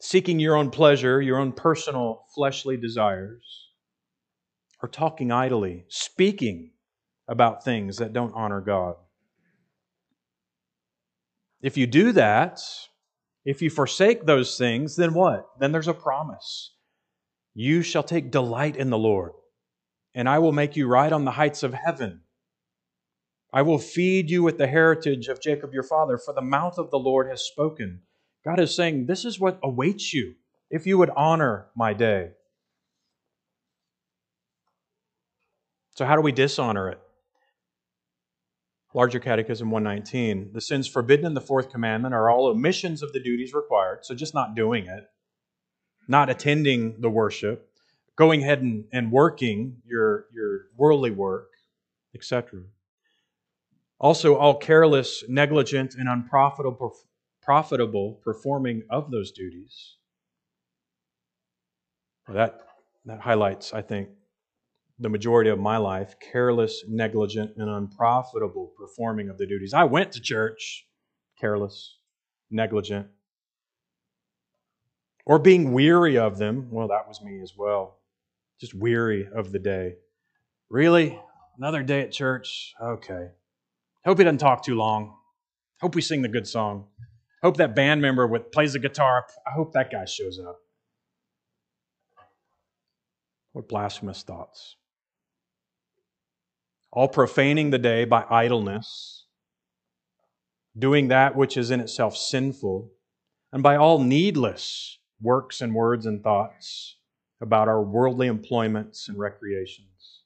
Seeking 0.00 0.38
your 0.38 0.56
own 0.56 0.70
pleasure, 0.70 1.22
your 1.22 1.38
own 1.38 1.52
personal 1.52 2.26
fleshly 2.34 2.76
desires, 2.76 3.70
or 4.82 4.88
talking 4.88 5.32
idly, 5.32 5.86
speaking 5.88 6.72
about 7.26 7.64
things 7.64 7.96
that 7.96 8.12
don't 8.12 8.34
honor 8.34 8.60
God. 8.60 8.96
If 11.62 11.78
you 11.78 11.86
do 11.86 12.12
that, 12.12 12.60
if 13.44 13.60
you 13.60 13.70
forsake 13.70 14.24
those 14.24 14.56
things, 14.56 14.96
then 14.96 15.14
what? 15.14 15.48
Then 15.58 15.72
there's 15.72 15.88
a 15.88 15.94
promise. 15.94 16.72
You 17.54 17.82
shall 17.82 18.02
take 18.02 18.30
delight 18.30 18.76
in 18.76 18.90
the 18.90 18.98
Lord, 18.98 19.32
and 20.14 20.28
I 20.28 20.38
will 20.38 20.52
make 20.52 20.76
you 20.76 20.88
ride 20.88 21.12
on 21.12 21.24
the 21.24 21.32
heights 21.32 21.62
of 21.62 21.74
heaven. 21.74 22.22
I 23.52 23.62
will 23.62 23.78
feed 23.78 24.30
you 24.30 24.42
with 24.42 24.58
the 24.58 24.66
heritage 24.66 25.28
of 25.28 25.40
Jacob 25.40 25.72
your 25.72 25.84
father, 25.84 26.18
for 26.18 26.34
the 26.34 26.42
mouth 26.42 26.78
of 26.78 26.90
the 26.90 26.98
Lord 26.98 27.28
has 27.28 27.42
spoken. 27.42 28.00
God 28.44 28.58
is 28.58 28.74
saying, 28.74 29.06
This 29.06 29.24
is 29.24 29.38
what 29.38 29.60
awaits 29.62 30.12
you 30.12 30.34
if 30.70 30.86
you 30.86 30.98
would 30.98 31.10
honor 31.16 31.66
my 31.76 31.92
day. 31.92 32.30
So, 35.94 36.04
how 36.04 36.16
do 36.16 36.22
we 36.22 36.32
dishonor 36.32 36.88
it? 36.88 37.00
Larger 38.94 39.18
Catechism 39.18 39.70
119. 39.70 40.52
The 40.52 40.60
sins 40.60 40.86
forbidden 40.86 41.26
in 41.26 41.34
the 41.34 41.40
fourth 41.40 41.70
commandment 41.70 42.14
are 42.14 42.30
all 42.30 42.46
omissions 42.46 43.02
of 43.02 43.12
the 43.12 43.20
duties 43.20 43.52
required, 43.52 44.04
so 44.04 44.14
just 44.14 44.34
not 44.34 44.54
doing 44.54 44.86
it, 44.86 45.04
not 46.06 46.30
attending 46.30 47.00
the 47.00 47.10
worship, 47.10 47.68
going 48.14 48.42
ahead 48.42 48.62
and, 48.62 48.84
and 48.92 49.10
working 49.10 49.82
your, 49.84 50.26
your 50.32 50.66
worldly 50.76 51.10
work, 51.10 51.50
etc. 52.14 52.60
Also, 53.98 54.36
all 54.36 54.56
careless, 54.56 55.24
negligent, 55.28 55.96
and 55.96 56.08
unprofitable 56.08 56.96
profitable 57.42 58.20
performing 58.24 58.82
of 58.88 59.10
those 59.10 59.30
duties. 59.30 59.96
That, 62.26 62.60
that 63.04 63.20
highlights, 63.20 63.74
I 63.74 63.82
think, 63.82 64.08
the 64.98 65.08
majority 65.08 65.50
of 65.50 65.58
my 65.58 65.76
life 65.76 66.14
careless, 66.20 66.84
negligent, 66.88 67.52
and 67.56 67.68
unprofitable 67.68 68.72
performing 68.76 69.28
of 69.28 69.38
the 69.38 69.46
duties. 69.46 69.74
I 69.74 69.84
went 69.84 70.12
to 70.12 70.20
church 70.20 70.86
careless, 71.40 71.98
negligent, 72.50 73.08
or 75.26 75.38
being 75.38 75.72
weary 75.72 76.16
of 76.16 76.38
them. 76.38 76.68
Well, 76.70 76.88
that 76.88 77.08
was 77.08 77.20
me 77.22 77.40
as 77.42 77.54
well. 77.56 77.98
Just 78.60 78.74
weary 78.74 79.26
of 79.34 79.50
the 79.50 79.58
day. 79.58 79.94
Really? 80.70 81.18
Another 81.58 81.82
day 81.82 82.02
at 82.02 82.12
church? 82.12 82.72
Okay. 82.80 83.28
Hope 84.04 84.18
he 84.18 84.24
doesn't 84.24 84.38
talk 84.38 84.64
too 84.64 84.76
long. 84.76 85.16
Hope 85.80 85.94
we 85.94 86.02
sing 86.02 86.22
the 86.22 86.28
good 86.28 86.46
song. 86.46 86.86
Hope 87.42 87.56
that 87.56 87.74
band 87.74 88.00
member 88.00 88.26
with 88.26 88.52
plays 88.52 88.74
the 88.74 88.78
guitar. 88.78 89.26
I 89.46 89.50
hope 89.50 89.72
that 89.72 89.90
guy 89.90 90.04
shows 90.04 90.38
up. 90.38 90.58
What 93.52 93.68
blasphemous 93.68 94.22
thoughts 94.22 94.76
all 96.94 97.08
profaning 97.08 97.70
the 97.70 97.78
day 97.78 98.04
by 98.04 98.24
idleness, 98.30 99.26
doing 100.78 101.08
that 101.08 101.34
which 101.34 101.56
is 101.56 101.72
in 101.72 101.80
itself 101.80 102.16
sinful, 102.16 102.88
and 103.52 103.64
by 103.64 103.74
all 103.74 103.98
needless 103.98 105.00
works 105.20 105.60
and 105.60 105.74
words 105.74 106.06
and 106.06 106.22
thoughts 106.22 106.98
about 107.40 107.66
our 107.66 107.82
worldly 107.82 108.28
employments 108.28 109.08
and 109.08 109.18
recreations. 109.18 110.22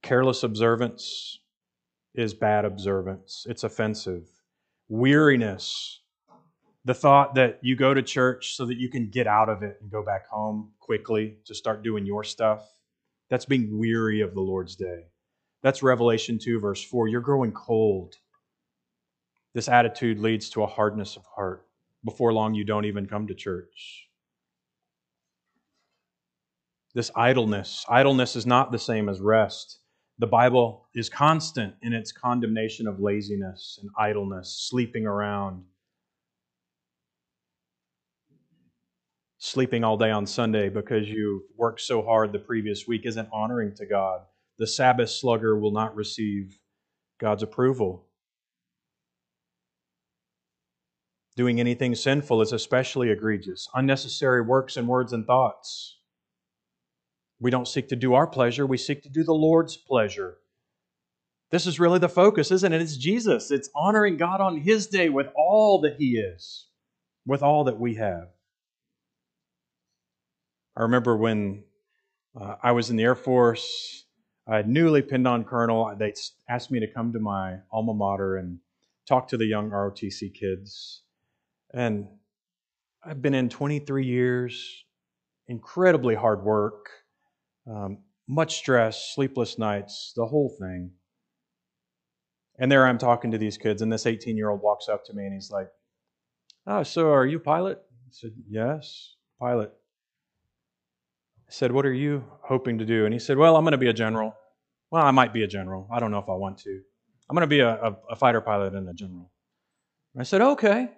Careless 0.00 0.44
observance 0.44 1.40
is 2.14 2.34
bad 2.34 2.64
observance, 2.64 3.44
it's 3.48 3.64
offensive. 3.64 4.28
Weariness, 4.88 6.00
the 6.84 6.94
thought 6.94 7.34
that 7.34 7.58
you 7.62 7.74
go 7.74 7.94
to 7.94 8.02
church 8.02 8.54
so 8.54 8.64
that 8.66 8.76
you 8.76 8.88
can 8.88 9.10
get 9.10 9.26
out 9.26 9.48
of 9.48 9.64
it 9.64 9.78
and 9.80 9.90
go 9.90 10.04
back 10.04 10.28
home 10.28 10.70
quickly 10.78 11.38
to 11.46 11.54
start 11.54 11.82
doing 11.82 12.06
your 12.06 12.22
stuff, 12.22 12.64
that's 13.28 13.46
being 13.46 13.76
weary 13.76 14.20
of 14.20 14.34
the 14.34 14.40
Lord's 14.40 14.76
day. 14.76 15.06
That's 15.64 15.82
Revelation 15.82 16.38
2, 16.38 16.60
verse 16.60 16.84
4. 16.84 17.08
You're 17.08 17.22
growing 17.22 17.50
cold. 17.50 18.16
This 19.54 19.66
attitude 19.66 20.18
leads 20.18 20.50
to 20.50 20.62
a 20.62 20.66
hardness 20.66 21.16
of 21.16 21.24
heart. 21.24 21.66
Before 22.04 22.34
long, 22.34 22.54
you 22.54 22.64
don't 22.64 22.84
even 22.84 23.06
come 23.06 23.26
to 23.28 23.34
church. 23.34 24.10
This 26.92 27.10
idleness. 27.16 27.82
Idleness 27.88 28.36
is 28.36 28.44
not 28.44 28.72
the 28.72 28.78
same 28.78 29.08
as 29.08 29.22
rest. 29.22 29.78
The 30.18 30.26
Bible 30.26 30.86
is 30.94 31.08
constant 31.08 31.74
in 31.80 31.94
its 31.94 32.12
condemnation 32.12 32.86
of 32.86 33.00
laziness 33.00 33.78
and 33.80 33.90
idleness, 33.98 34.66
sleeping 34.68 35.06
around, 35.06 35.64
sleeping 39.38 39.82
all 39.82 39.96
day 39.96 40.10
on 40.10 40.26
Sunday 40.26 40.68
because 40.68 41.08
you 41.08 41.44
worked 41.56 41.80
so 41.80 42.02
hard 42.02 42.32
the 42.32 42.38
previous 42.38 42.86
week 42.86 43.06
isn't 43.06 43.30
honoring 43.32 43.74
to 43.76 43.86
God. 43.86 44.20
The 44.58 44.66
Sabbath 44.66 45.10
slugger 45.10 45.58
will 45.58 45.72
not 45.72 45.96
receive 45.96 46.58
God's 47.20 47.42
approval. 47.42 48.06
Doing 51.36 51.58
anything 51.58 51.94
sinful 51.96 52.42
is 52.42 52.52
especially 52.52 53.10
egregious. 53.10 53.68
Unnecessary 53.74 54.42
works 54.42 54.76
and 54.76 54.86
words 54.86 55.12
and 55.12 55.26
thoughts. 55.26 55.98
We 57.40 57.50
don't 57.50 57.66
seek 57.66 57.88
to 57.88 57.96
do 57.96 58.14
our 58.14 58.26
pleasure, 58.26 58.66
we 58.66 58.78
seek 58.78 59.02
to 59.02 59.08
do 59.08 59.24
the 59.24 59.34
Lord's 59.34 59.76
pleasure. 59.76 60.36
This 61.50 61.66
is 61.66 61.78
really 61.80 61.98
the 61.98 62.08
focus, 62.08 62.50
isn't 62.50 62.72
it? 62.72 62.80
It's 62.80 62.96
Jesus. 62.96 63.50
It's 63.50 63.68
honoring 63.74 64.16
God 64.16 64.40
on 64.40 64.58
His 64.58 64.86
day 64.86 65.08
with 65.08 65.26
all 65.36 65.80
that 65.82 65.96
He 65.98 66.16
is, 66.16 66.66
with 67.26 67.42
all 67.42 67.64
that 67.64 67.78
we 67.78 67.94
have. 67.94 68.28
I 70.76 70.82
remember 70.82 71.16
when 71.16 71.64
uh, 72.40 72.56
I 72.62 72.72
was 72.72 72.90
in 72.90 72.96
the 72.96 73.04
Air 73.04 73.14
Force, 73.14 74.03
I 74.46 74.56
had 74.56 74.68
newly 74.68 75.00
pinned 75.02 75.26
on 75.26 75.44
colonel. 75.44 75.94
They 75.98 76.12
asked 76.48 76.70
me 76.70 76.80
to 76.80 76.86
come 76.86 77.12
to 77.12 77.18
my 77.18 77.58
alma 77.72 77.94
mater 77.94 78.36
and 78.36 78.58
talk 79.08 79.28
to 79.28 79.36
the 79.36 79.46
young 79.46 79.70
ROTC 79.70 80.34
kids. 80.34 81.02
And 81.72 82.08
I've 83.02 83.22
been 83.22 83.34
in 83.34 83.48
23 83.48 84.04
years, 84.06 84.84
incredibly 85.48 86.14
hard 86.14 86.42
work, 86.44 86.90
um, 87.66 87.98
much 88.28 88.56
stress, 88.56 89.12
sleepless 89.14 89.58
nights, 89.58 90.12
the 90.16 90.26
whole 90.26 90.54
thing. 90.58 90.92
And 92.58 92.70
there 92.70 92.86
I'm 92.86 92.98
talking 92.98 93.30
to 93.32 93.38
these 93.38 93.58
kids, 93.58 93.82
and 93.82 93.92
this 93.92 94.06
18 94.06 94.36
year 94.36 94.50
old 94.50 94.62
walks 94.62 94.88
up 94.88 95.04
to 95.06 95.12
me 95.12 95.24
and 95.24 95.34
he's 95.34 95.50
like, 95.50 95.68
Oh, 96.66 96.82
so 96.82 97.10
are 97.12 97.26
you 97.26 97.38
a 97.38 97.40
pilot? 97.40 97.78
I 98.06 98.10
said, 98.10 98.32
Yes, 98.48 99.16
pilot. 99.40 99.72
Said, 101.54 101.70
What 101.70 101.86
are 101.86 101.92
you 101.92 102.24
hoping 102.42 102.78
to 102.78 102.84
do? 102.84 103.04
And 103.04 103.14
he 103.14 103.20
said, 103.20 103.36
Well, 103.36 103.56
I'm 103.56 103.62
going 103.62 103.72
to 103.72 103.78
be 103.78 103.88
a 103.88 103.92
general. 103.92 104.34
Well, 104.90 105.06
I 105.06 105.12
might 105.12 105.32
be 105.32 105.44
a 105.44 105.46
general. 105.46 105.88
I 105.88 106.00
don't 106.00 106.10
know 106.10 106.18
if 106.18 106.28
I 106.28 106.34
want 106.34 106.58
to. 106.58 106.80
I'm 107.30 107.36
going 107.36 107.42
to 107.42 107.46
be 107.46 107.60
a, 107.60 107.74
a, 107.74 107.96
a 108.10 108.16
fighter 108.16 108.40
pilot 108.40 108.74
and 108.74 108.88
a 108.88 108.92
general. 108.92 109.30
And 110.14 110.20
I 110.20 110.24
said, 110.24 110.40
Okay. 110.40 110.88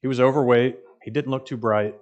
He 0.00 0.08
was 0.08 0.20
overweight. 0.20 0.78
He 1.02 1.10
didn't 1.10 1.30
look 1.30 1.44
too 1.44 1.58
bright. 1.58 1.96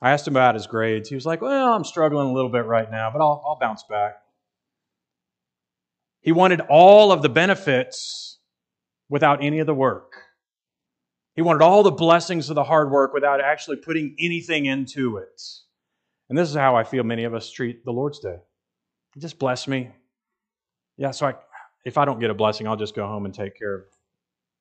I 0.00 0.12
asked 0.12 0.26
him 0.26 0.32
about 0.32 0.54
his 0.54 0.66
grades. 0.66 1.10
He 1.10 1.14
was 1.14 1.26
like, 1.26 1.42
Well, 1.42 1.74
I'm 1.74 1.84
struggling 1.84 2.26
a 2.26 2.32
little 2.32 2.50
bit 2.50 2.64
right 2.64 2.90
now, 2.90 3.10
but 3.10 3.20
I'll, 3.20 3.44
I'll 3.46 3.58
bounce 3.60 3.82
back. 3.82 4.14
He 6.22 6.32
wanted 6.32 6.62
all 6.70 7.12
of 7.12 7.20
the 7.20 7.28
benefits 7.28 8.38
without 9.10 9.44
any 9.44 9.58
of 9.58 9.66
the 9.66 9.74
work. 9.74 10.27
He 11.38 11.42
wanted 11.42 11.62
all 11.62 11.84
the 11.84 11.92
blessings 11.92 12.50
of 12.50 12.56
the 12.56 12.64
hard 12.64 12.90
work 12.90 13.14
without 13.14 13.40
actually 13.40 13.76
putting 13.76 14.16
anything 14.18 14.66
into 14.66 15.18
it. 15.18 15.40
And 16.28 16.36
this 16.36 16.48
is 16.48 16.56
how 16.56 16.74
I 16.74 16.82
feel 16.82 17.04
many 17.04 17.22
of 17.22 17.32
us 17.32 17.48
treat 17.48 17.84
the 17.84 17.92
Lord's 17.92 18.18
Day. 18.18 18.38
Just 19.16 19.38
bless 19.38 19.68
me. 19.68 19.90
Yeah, 20.96 21.12
so 21.12 21.28
I, 21.28 21.34
if 21.84 21.96
I 21.96 22.04
don't 22.04 22.18
get 22.18 22.30
a 22.30 22.34
blessing, 22.34 22.66
I'll 22.66 22.74
just 22.74 22.96
go 22.96 23.06
home 23.06 23.24
and 23.24 23.32
take 23.32 23.56
care 23.56 23.72
of 23.72 23.82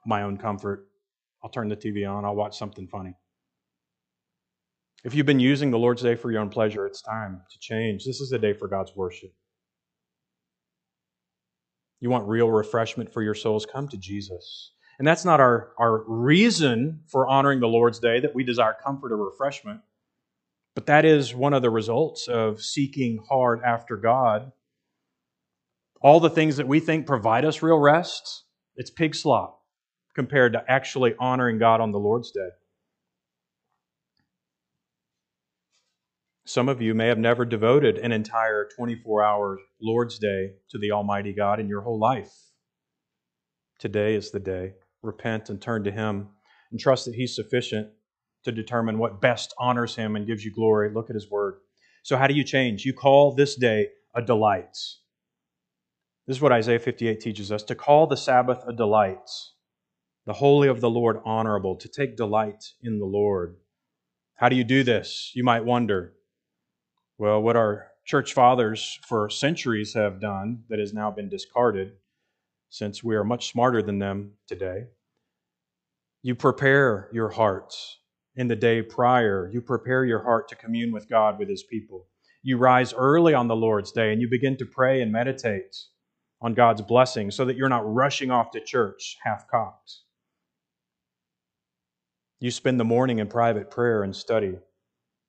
my 0.06 0.22
own 0.22 0.38
comfort. 0.38 0.88
I'll 1.44 1.50
turn 1.50 1.68
the 1.68 1.76
TV 1.76 2.08
on, 2.08 2.26
I'll 2.26 2.36
watch 2.36 2.56
something 2.56 2.88
funny. 2.88 3.16
If 5.04 5.16
you've 5.16 5.26
been 5.26 5.40
using 5.40 5.72
the 5.72 5.80
Lord's 5.80 6.04
Day 6.04 6.14
for 6.14 6.32
your 6.32 6.42
own 6.42 6.50
pleasure, 6.50 6.86
it's 6.86 7.02
time 7.02 7.42
to 7.50 7.58
change. 7.60 8.06
This 8.06 8.22
is 8.22 8.32
a 8.34 8.38
day 8.38 8.54
for 8.54 8.68
God's 8.68 8.96
worship. 8.96 9.34
You 12.02 12.12
want 12.12 12.28
real 12.28 12.52
refreshment 12.52 13.12
for 13.12 13.24
your 13.24 13.34
souls? 13.34 13.66
Come 13.66 13.88
to 13.88 13.98
Jesus. 13.98 14.74
And 15.00 15.08
that's 15.08 15.26
not 15.26 15.40
our, 15.40 15.72
our 15.78 16.04
reason 16.08 17.02
for 17.08 17.28
honoring 17.28 17.60
the 17.60 17.68
Lord's 17.68 18.00
Day, 18.00 18.20
that 18.20 18.34
we 18.34 18.44
desire 18.44 18.76
comfort 18.84 19.12
or 19.12 19.18
refreshment. 19.18 19.82
But 20.74 20.88
that 20.88 21.06
is 21.06 21.36
one 21.36 21.54
of 21.54 21.62
the 21.62 21.70
results 21.70 22.28
of 22.28 22.62
seeking 22.62 23.20
hard 23.30 23.62
after 23.64 23.96
God. 23.96 24.52
All 26.02 26.20
the 26.20 26.30
things 26.30 26.58
that 26.58 26.68
we 26.68 26.80
think 26.80 27.06
provide 27.06 27.46
us 27.46 27.62
real 27.62 27.80
rest, 27.80 28.44
it's 28.76 28.90
pig 28.90 29.16
slop 29.16 29.62
compared 30.16 30.54
to 30.54 30.64
actually 30.68 31.16
honoring 31.20 31.60
God 31.60 31.80
on 31.80 31.92
the 31.92 32.00
Lord's 32.00 32.32
Day. 32.32 32.50
Some 36.46 36.70
of 36.70 36.82
you 36.82 36.94
may 36.94 37.08
have 37.08 37.18
never 37.18 37.44
devoted 37.44 37.98
an 37.98 38.12
entire 38.12 38.70
24 38.76 39.24
hour 39.24 39.60
Lord's 39.82 40.18
Day 40.18 40.54
to 40.70 40.78
the 40.80 40.92
Almighty 40.92 41.34
God 41.34 41.60
in 41.60 41.68
your 41.68 41.82
whole 41.82 42.00
life. 42.00 42.34
Today 43.80 44.16
is 44.16 44.32
the 44.32 44.40
day 44.40 44.74
repent 45.02 45.50
and 45.50 45.62
turn 45.62 45.84
to 45.84 45.92
Him 45.92 46.30
and 46.72 46.80
trust 46.80 47.06
that 47.06 47.16
He's 47.16 47.36
sufficient 47.36 47.90
to 48.44 48.52
determine 48.52 48.98
what 48.98 49.22
best 49.22 49.54
honors 49.58 49.96
Him 49.96 50.16
and 50.16 50.28
gives 50.28 50.44
you 50.44 50.52
glory. 50.52 50.92
Look 50.94 51.10
at 51.10 51.16
His 51.16 51.30
Word. 51.30 51.56
So, 52.04 52.18
how 52.18 52.28
do 52.28 52.34
you 52.34 52.44
change? 52.44 52.86
You 52.86 52.94
call 52.94 53.34
this 53.34 53.56
day 53.56 53.90
a 54.16 54.22
delight. 54.22 54.78
This 56.26 56.38
is 56.38 56.42
what 56.42 56.52
Isaiah 56.52 56.80
58 56.80 57.20
teaches 57.20 57.52
us 57.52 57.64
to 57.64 57.76
call 57.76 58.08
the 58.08 58.18
Sabbath 58.18 58.64
a 58.68 58.74
delight, 58.74 59.30
the 60.26 60.34
holy 60.34 60.68
of 60.68 60.82
the 60.82 60.90
Lord 60.90 61.22
honorable, 61.24 61.76
to 61.78 61.88
take 61.88 62.18
delight 62.18 62.64
in 62.82 63.00
the 63.00 63.06
Lord. 63.06 63.56
How 64.36 64.50
do 64.50 64.56
you 64.56 64.64
do 64.64 64.84
this? 64.84 65.32
You 65.36 65.44
might 65.44 65.66
wonder. 65.66 66.14
Well, 67.18 67.42
what 67.42 67.56
our 67.56 67.88
church 68.06 68.34
fathers 68.34 69.00
for 69.08 69.30
centuries 69.30 69.94
have 69.94 70.22
done 70.22 70.64
that 70.70 70.80
has 70.80 70.94
now 70.94 71.12
been 71.12 71.30
discarded 71.30 71.94
since 72.70 73.04
we 73.04 73.16
are 73.16 73.24
much 73.24 73.52
smarter 73.52 73.82
than 73.82 74.00
them 74.00 74.32
today. 74.48 74.86
You 76.22 76.36
prepare 76.36 77.10
your 77.14 77.30
hearts 77.30 78.00
in 78.36 78.48
the 78.48 78.56
day 78.56 78.82
prior. 78.82 79.50
You 79.52 79.62
prepare 79.62 80.06
your 80.06 80.24
heart 80.24 80.48
to 80.50 80.56
commune 80.56 80.92
with 80.92 81.10
God, 81.10 81.40
with 81.40 81.50
His 81.50 81.64
people. 81.64 82.08
You 82.44 82.58
rise 82.58 82.94
early 82.94 83.34
on 83.34 83.48
the 83.48 83.56
Lord's 83.56 83.92
day 83.92 84.12
and 84.12 84.22
you 84.22 84.30
begin 84.30 84.58
to 84.58 84.66
pray 84.66 85.02
and 85.02 85.12
meditate 85.12 85.76
on 86.42 86.54
God's 86.54 86.82
blessing 86.82 87.32
so 87.32 87.46
that 87.46 87.56
you're 87.56 87.70
not 87.70 87.92
rushing 87.92 88.30
off 88.30 88.52
to 88.52 88.60
church 88.60 89.18
half 89.24 89.48
cocked. 89.48 90.00
You 92.40 92.52
spend 92.52 92.80
the 92.80 92.86
morning 92.86 93.20
in 93.20 93.28
private 93.28 93.72
prayer 93.72 94.04
and 94.04 94.16
study. 94.16 94.58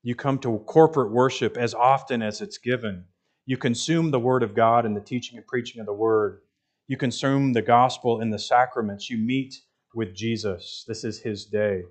You 0.03 0.15
come 0.15 0.39
to 0.41 0.59
corporate 0.61 1.11
worship 1.11 1.57
as 1.57 1.75
often 1.75 2.23
as 2.23 2.41
it's 2.41 2.59
given. 2.59 3.05
You 3.47 3.57
consume 3.57 4.11
the 4.11 4.21
Word 4.21 4.43
of 4.43 4.55
God 4.55 4.85
and 4.85 4.95
the 4.95 5.01
teaching 5.01 5.39
and 5.39 5.47
preaching 5.47 5.81
of 5.81 5.87
the 5.87 5.93
Word 5.95 6.41
you 6.89 6.97
consume 6.97 7.53
the 7.53 7.63
gospel 7.63 8.21
in 8.21 8.31
the 8.31 8.39
sacraments. 8.39 9.11
You 9.11 9.19
meet 9.19 9.55
with 9.95 10.15
Jesus. 10.15 10.85
This 10.89 11.05
is 11.05 11.21
his 11.21 11.45
day. 11.45 11.83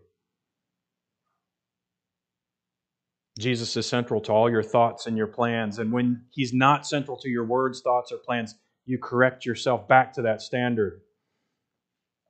Jesus 3.37 3.77
is 3.77 3.85
central 3.85 4.19
to 4.21 4.31
all 4.31 4.49
your 4.49 4.63
thoughts 4.63 5.05
and 5.05 5.15
your 5.15 5.27
plans. 5.27 5.77
And 5.77 5.91
when 5.91 6.23
he's 6.31 6.53
not 6.53 6.87
central 6.87 7.15
to 7.17 7.29
your 7.29 7.45
words, 7.45 7.81
thoughts, 7.81 8.11
or 8.11 8.17
plans, 8.17 8.55
you 8.85 8.97
correct 8.97 9.45
yourself 9.45 9.87
back 9.87 10.13
to 10.13 10.23
that 10.23 10.41
standard. 10.41 11.01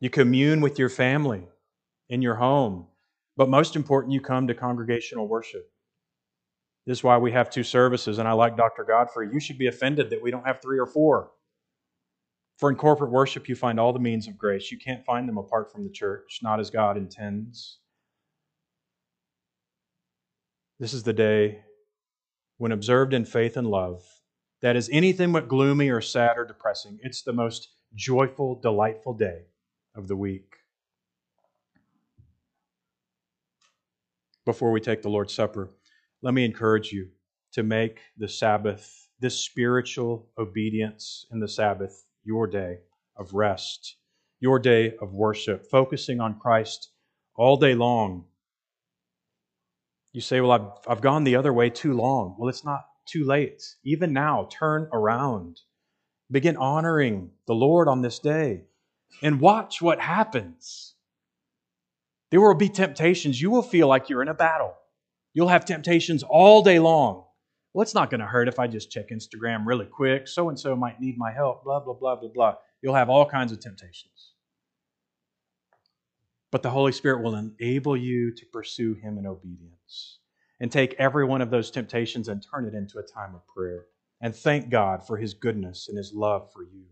You 0.02 0.10
commune 0.10 0.60
with 0.60 0.78
your 0.78 0.90
family 0.90 1.48
in 2.10 2.22
your 2.22 2.36
home. 2.36 2.88
But 3.38 3.50
most 3.50 3.78
important, 3.78 4.14
you 4.14 4.20
come 4.20 4.48
to 4.48 4.54
congregational 4.54 5.28
worship. 5.28 5.72
This 6.86 7.00
is 7.00 7.04
why 7.04 7.18
we 7.18 7.32
have 7.32 7.50
two 7.50 7.64
services. 7.64 8.18
And 8.18 8.28
I 8.28 8.34
like 8.34 8.58
Dr. 8.58 8.84
Godfrey. 8.84 9.30
You 9.32 9.40
should 9.40 9.58
be 9.58 9.68
offended 9.68 10.10
that 10.10 10.22
we 10.22 10.32
don't 10.32 10.46
have 10.46 10.62
three 10.62 10.80
or 10.80 10.88
four. 10.88 11.32
For 12.58 12.72
in 12.72 12.76
corporate 12.76 13.12
worship, 13.12 13.48
you 13.48 13.56
find 13.56 13.80
all 13.80 13.94
the 13.94 14.00
means 14.00 14.28
of 14.28 14.38
grace. 14.38 14.72
You 14.72 14.80
can't 14.80 15.06
find 15.06 15.30
them 15.30 15.38
apart 15.38 15.72
from 15.72 15.84
the 15.84 15.92
church, 15.92 16.40
not 16.42 16.60
as 16.60 16.72
God 16.72 16.98
intends. 16.98 17.78
This 20.80 20.94
is 20.94 21.04
the 21.04 21.14
day 21.14 21.62
when, 22.58 22.72
observed 22.72 23.14
in 23.14 23.26
faith 23.26 23.58
and 23.58 23.68
love, 23.68 24.04
that 24.62 24.76
is 24.76 24.90
anything 24.92 25.32
but 25.32 25.48
gloomy 25.48 25.90
or 25.90 26.02
sad 26.02 26.38
or 26.38 26.46
depressing. 26.46 26.98
It's 27.04 27.22
the 27.22 27.34
most 27.34 27.70
joyful, 27.94 28.60
delightful 28.60 29.14
day 29.14 29.42
of 29.96 30.08
the 30.08 30.16
week. 30.16 30.56
Before 34.46 34.72
we 34.72 34.82
take 34.82 35.04
the 35.04 35.10
Lord's 35.10 35.34
Supper, 35.34 35.72
let 36.24 36.34
me 36.34 36.44
encourage 36.44 36.92
you 36.92 37.10
to 37.52 37.62
make 37.62 38.00
the 38.18 38.28
Sabbath, 38.28 39.10
this 39.20 39.38
spiritual 39.38 40.30
obedience 40.40 41.28
in 41.32 41.40
the 41.40 41.48
Sabbath, 41.48 42.07
your 42.28 42.46
day 42.46 42.80
of 43.16 43.34
rest, 43.34 43.96
your 44.40 44.60
day 44.60 44.94
of 45.02 45.14
worship, 45.14 45.66
focusing 45.72 46.20
on 46.20 46.38
Christ 46.38 46.92
all 47.36 47.58
day 47.58 47.74
long. 47.74 48.26
You 50.12 50.22
say, 50.22 50.42
Well, 50.42 50.52
I've, 50.52 50.68
I've 50.88 51.02
gone 51.02 51.24
the 51.24 51.38
other 51.38 51.54
way 51.54 51.70
too 51.70 51.94
long. 51.94 52.36
Well, 52.38 52.50
it's 52.50 52.66
not 52.66 52.86
too 53.08 53.24
late. 53.24 53.64
Even 53.84 54.12
now, 54.12 54.50
turn 54.52 54.90
around. 54.92 55.62
Begin 56.30 56.58
honoring 56.58 57.32
the 57.48 57.56
Lord 57.56 57.88
on 57.88 58.02
this 58.02 58.20
day 58.20 58.66
and 59.24 59.40
watch 59.40 59.82
what 59.82 60.00
happens. 60.00 60.96
There 62.30 62.42
will 62.42 62.56
be 62.56 62.68
temptations. 62.68 63.42
You 63.42 63.50
will 63.50 63.62
feel 63.62 63.88
like 63.88 64.10
you're 64.10 64.22
in 64.22 64.28
a 64.28 64.34
battle. 64.34 64.74
You'll 65.34 65.48
have 65.48 65.64
temptations 65.64 66.24
all 66.24 66.62
day 66.62 66.80
long. 66.80 67.24
Well, 67.78 67.84
it's 67.84 67.94
not 67.94 68.10
going 68.10 68.22
to 68.22 68.26
hurt 68.26 68.48
if 68.48 68.58
I 68.58 68.66
just 68.66 68.90
check 68.90 69.10
Instagram 69.12 69.68
really 69.68 69.86
quick. 69.86 70.28
So 70.28 70.50
and 70.50 70.60
so 70.60 70.76
might 70.76 71.00
need 71.00 71.16
my 71.16 71.32
help, 71.32 71.64
blah, 71.64 71.80
blah, 71.80 71.94
blah, 71.94 72.16
blah, 72.16 72.30
blah. 72.34 72.56
You'll 72.82 72.96
have 72.96 73.08
all 73.08 73.24
kinds 73.24 73.52
of 73.52 73.60
temptations. 73.60 74.34
But 76.52 76.64
the 76.64 76.72
Holy 76.72 76.92
Spirit 76.92 77.22
will 77.22 77.36
enable 77.36 77.96
you 77.96 78.34
to 78.34 78.46
pursue 78.52 78.96
Him 78.96 79.20
in 79.20 79.28
obedience 79.28 80.18
and 80.60 80.72
take 80.72 80.96
every 80.98 81.24
one 81.24 81.40
of 81.40 81.52
those 81.52 81.70
temptations 81.70 82.30
and 82.30 82.44
turn 82.44 82.66
it 82.66 82.74
into 82.74 82.98
a 82.98 83.04
time 83.04 83.36
of 83.36 83.46
prayer 83.46 83.86
and 84.22 84.36
thank 84.36 84.72
God 84.72 85.06
for 85.06 85.18
His 85.18 85.36
goodness 85.36 85.88
and 85.88 86.00
His 86.00 86.12
love 86.16 86.52
for 86.52 86.64
you. 86.64 86.86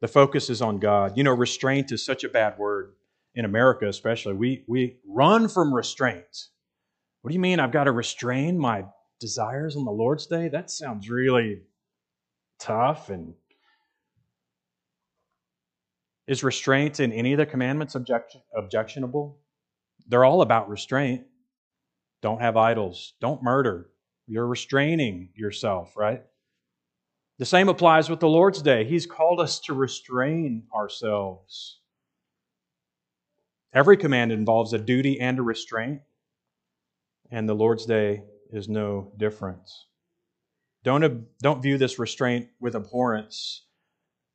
The 0.00 0.08
focus 0.08 0.48
is 0.48 0.62
on 0.62 0.78
God. 0.78 1.18
You 1.18 1.24
know, 1.24 1.34
restraint 1.34 1.92
is 1.92 2.02
such 2.02 2.24
a 2.24 2.30
bad 2.30 2.56
word 2.56 2.94
in 3.34 3.44
America, 3.44 3.88
especially. 3.88 4.32
We, 4.32 4.64
we 4.66 5.00
run 5.06 5.48
from 5.48 5.74
restraint. 5.74 6.46
What 7.20 7.28
do 7.28 7.34
you 7.34 7.40
mean 7.40 7.60
I've 7.60 7.72
got 7.72 7.84
to 7.84 7.92
restrain 7.92 8.58
my 8.58 8.86
desires 9.18 9.76
on 9.76 9.84
the 9.84 9.90
Lord's 9.90 10.26
day? 10.26 10.48
That 10.48 10.70
sounds 10.70 11.10
really 11.10 11.62
tough. 12.58 13.10
And 13.10 13.34
is 16.26 16.44
restraint 16.44 17.00
in 17.00 17.12
any 17.12 17.32
of 17.32 17.38
the 17.38 17.46
commandments 17.46 17.94
objection, 17.94 18.42
objectionable? 18.56 19.38
They're 20.06 20.24
all 20.24 20.42
about 20.42 20.68
restraint. 20.68 21.24
Don't 22.22 22.40
have 22.40 22.56
idols. 22.56 23.14
Don't 23.20 23.42
murder. 23.42 23.90
You're 24.26 24.46
restraining 24.46 25.30
yourself, 25.34 25.96
right? 25.96 26.22
The 27.38 27.46
same 27.46 27.68
applies 27.68 28.10
with 28.10 28.20
the 28.20 28.28
Lord's 28.28 28.60
Day. 28.60 28.84
He's 28.84 29.06
called 29.06 29.40
us 29.40 29.60
to 29.60 29.74
restrain 29.74 30.64
ourselves. 30.74 31.80
Every 33.72 33.96
command 33.96 34.32
involves 34.32 34.72
a 34.72 34.78
duty 34.78 35.20
and 35.20 35.38
a 35.38 35.42
restraint, 35.42 36.00
and 37.30 37.48
the 37.48 37.54
Lord's 37.54 37.86
Day 37.86 38.22
is 38.52 38.68
no 38.68 39.12
different. 39.16 39.68
Don't, 40.84 41.26
don't 41.42 41.62
view 41.62 41.78
this 41.78 41.98
restraint 41.98 42.48
with 42.60 42.74
abhorrence. 42.74 43.66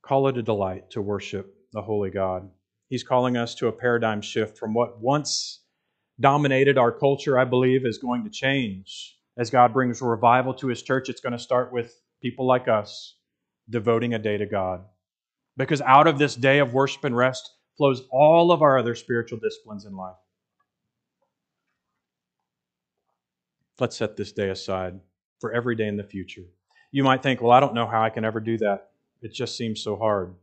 Call 0.03 0.27
it 0.27 0.37
a 0.37 0.43
delight 0.43 0.91
to 0.91 1.01
worship 1.01 1.55
the 1.71 1.81
Holy 1.81 2.09
God. 2.09 2.49
He's 2.89 3.03
calling 3.03 3.37
us 3.37 3.55
to 3.55 3.67
a 3.67 3.71
paradigm 3.71 4.21
shift 4.21 4.57
from 4.57 4.73
what 4.73 5.01
once 5.01 5.61
dominated 6.19 6.77
our 6.77 6.91
culture, 6.91 7.39
I 7.39 7.45
believe, 7.45 7.85
is 7.85 7.97
going 7.97 8.23
to 8.23 8.29
change. 8.29 9.17
As 9.37 9.49
God 9.49 9.73
brings 9.73 10.01
revival 10.01 10.53
to 10.55 10.67
His 10.67 10.83
church, 10.83 11.09
it's 11.09 11.21
going 11.21 11.33
to 11.33 11.39
start 11.39 11.73
with 11.73 11.99
people 12.21 12.45
like 12.45 12.67
us 12.67 13.15
devoting 13.69 14.13
a 14.13 14.19
day 14.19 14.37
to 14.37 14.45
God. 14.45 14.83
Because 15.57 15.81
out 15.81 16.07
of 16.07 16.19
this 16.19 16.35
day 16.35 16.59
of 16.59 16.73
worship 16.73 17.03
and 17.03 17.15
rest 17.15 17.49
flows 17.77 18.03
all 18.11 18.51
of 18.51 18.61
our 18.61 18.77
other 18.77 18.95
spiritual 18.95 19.39
disciplines 19.39 19.85
in 19.85 19.95
life. 19.95 20.15
Let's 23.79 23.97
set 23.97 24.15
this 24.15 24.31
day 24.31 24.49
aside 24.49 24.99
for 25.39 25.51
every 25.51 25.75
day 25.75 25.87
in 25.87 25.97
the 25.97 26.03
future. 26.03 26.45
You 26.91 27.03
might 27.03 27.23
think, 27.23 27.41
well, 27.41 27.51
I 27.51 27.59
don't 27.59 27.73
know 27.73 27.87
how 27.87 28.03
I 28.03 28.09
can 28.09 28.23
ever 28.23 28.39
do 28.39 28.57
that. 28.59 28.91
It 29.21 29.33
just 29.33 29.57
seems 29.57 29.81
so 29.81 29.95
hard. 29.95 30.35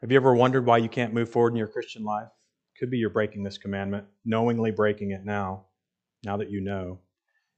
Have 0.00 0.10
you 0.10 0.16
ever 0.16 0.34
wondered 0.34 0.66
why 0.66 0.78
you 0.78 0.88
can't 0.88 1.14
move 1.14 1.30
forward 1.30 1.52
in 1.52 1.56
your 1.56 1.68
Christian 1.68 2.04
life? 2.04 2.28
Could 2.78 2.90
be 2.90 2.98
you're 2.98 3.08
breaking 3.08 3.44
this 3.44 3.56
commandment, 3.56 4.04
knowingly 4.24 4.70
breaking 4.70 5.12
it 5.12 5.24
now, 5.24 5.66
now 6.24 6.36
that 6.36 6.50
you 6.50 6.60
know. 6.60 6.98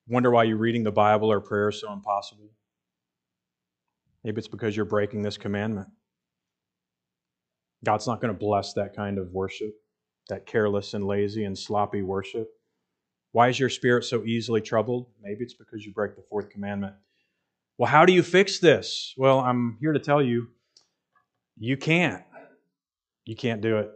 Wonder 0.07 0.31
why 0.31 0.45
you're 0.45 0.57
reading 0.57 0.85
the 0.85 0.93
Bible 0.93 1.33
or 1.33 1.41
prayer 1.41 1.71
is 1.71 1.81
so 1.81 1.93
impossible? 1.93 2.51
Maybe 4.23 4.39
it's 4.39 4.47
because 4.47 4.77
you're 4.77 4.85
breaking 4.85 5.23
this 5.23 5.37
commandment. 5.37 5.89
God's 7.85 8.07
not 8.07 8.21
going 8.21 8.33
to 8.33 8.39
bless 8.39 8.73
that 8.75 8.95
kind 8.95 9.19
of 9.19 9.33
worship, 9.33 9.75
that 10.29 10.47
careless 10.47 10.95
and 10.95 11.07
lazy 11.07 11.45
and 11.45 11.59
sloppy 11.59 12.03
worship. 12.03 12.49
Why 13.37 13.49
is 13.51 13.61
your 13.61 13.69
spirit 13.69 14.05
so 14.05 14.25
easily 14.25 14.63
troubled? 14.63 15.09
Maybe 15.23 15.45
it's 15.45 15.53
because 15.53 15.85
you 15.85 15.93
break 15.93 16.17
the 16.17 16.23
fourth 16.23 16.49
commandment. 16.49 16.95
Well, 17.77 17.91
how 17.91 18.07
do 18.07 18.15
you 18.15 18.23
fix 18.23 18.61
this? 18.61 19.13
Well, 19.19 19.41
I'm 19.41 19.77
here 19.79 19.93
to 19.93 19.99
tell 19.99 20.23
you 20.23 20.49
you 21.59 21.77
can't. 21.77 22.25
You 23.27 23.37
can't 23.37 23.61
do 23.61 23.77
it. 23.77 23.91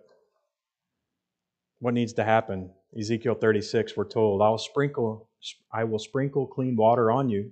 What 1.78 1.94
needs 1.94 2.12
to 2.12 2.22
happen? 2.22 2.70
Ezekiel 2.94 3.34
36, 3.34 3.96
we're 3.96 4.04
told, 4.04 4.42
I'll 4.42 4.58
sprinkle, 4.58 5.30
I 5.72 5.84
will 5.84 5.98
sprinkle 5.98 6.46
clean 6.46 6.76
water 6.76 7.10
on 7.10 7.30
you, 7.30 7.50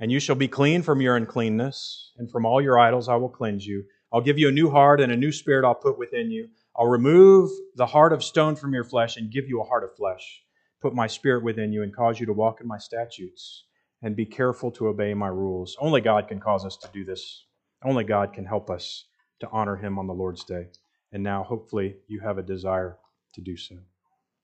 and 0.00 0.10
you 0.10 0.18
shall 0.18 0.34
be 0.34 0.48
clean 0.48 0.82
from 0.82 1.00
your 1.00 1.14
uncleanness, 1.14 2.10
and 2.18 2.28
from 2.28 2.44
all 2.44 2.60
your 2.60 2.76
idols 2.76 3.08
I 3.08 3.14
will 3.14 3.28
cleanse 3.28 3.64
you. 3.64 3.84
I'll 4.12 4.20
give 4.20 4.36
you 4.36 4.48
a 4.48 4.52
new 4.52 4.68
heart, 4.68 5.00
and 5.00 5.12
a 5.12 5.16
new 5.16 5.30
spirit 5.30 5.64
I'll 5.64 5.76
put 5.76 5.96
within 5.96 6.32
you. 6.32 6.48
I'll 6.74 6.88
remove 6.88 7.52
the 7.76 7.86
heart 7.86 8.12
of 8.12 8.24
stone 8.24 8.56
from 8.56 8.74
your 8.74 8.82
flesh 8.82 9.16
and 9.16 9.30
give 9.30 9.46
you 9.46 9.60
a 9.60 9.64
heart 9.64 9.84
of 9.84 9.94
flesh. 9.94 10.42
Put 10.82 10.94
my 10.94 11.06
spirit 11.06 11.44
within 11.44 11.72
you 11.72 11.84
and 11.84 11.94
cause 11.94 12.18
you 12.18 12.26
to 12.26 12.32
walk 12.32 12.60
in 12.60 12.66
my 12.66 12.78
statutes 12.78 13.64
and 14.02 14.16
be 14.16 14.26
careful 14.26 14.72
to 14.72 14.88
obey 14.88 15.14
my 15.14 15.28
rules. 15.28 15.76
Only 15.80 16.00
God 16.00 16.26
can 16.26 16.40
cause 16.40 16.66
us 16.66 16.76
to 16.78 16.88
do 16.92 17.04
this. 17.04 17.46
Only 17.84 18.02
God 18.02 18.32
can 18.32 18.44
help 18.44 18.68
us 18.68 19.04
to 19.40 19.48
honor 19.50 19.76
him 19.76 19.98
on 19.98 20.08
the 20.08 20.12
Lord's 20.12 20.44
day. 20.44 20.66
And 21.12 21.22
now, 21.22 21.44
hopefully, 21.44 21.96
you 22.08 22.20
have 22.20 22.38
a 22.38 22.42
desire 22.42 22.98
to 23.34 23.40
do 23.40 23.56
so. 23.56 23.76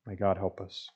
May 0.06 0.14
God 0.14 0.36
help 0.36 0.60
us. 0.60 0.88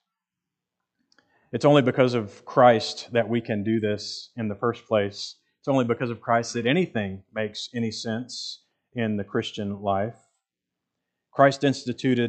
It's 1.53 1.65
only 1.65 1.83
because 1.83 2.15
of 2.15 2.45
Christ 2.45 3.09
that 3.13 3.29
we 3.29 3.41
can 3.41 3.65
do 3.65 3.81
this 3.81 4.31
in 4.37 4.49
the 4.49 4.55
first 4.55 4.87
place. 4.87 5.37
It's 5.59 5.69
only 5.69 5.85
because 5.85 6.11
of 6.11 6.21
Christ 6.21 6.55
that 6.55 6.67
anything 6.67 7.25
makes 7.35 7.69
any 7.75 7.91
sense 7.91 8.63
in 8.95 9.17
the 9.17 9.25
Christian 9.25 9.83
life. 9.83 10.17
Christ 11.33 11.65
instituted 11.65 12.21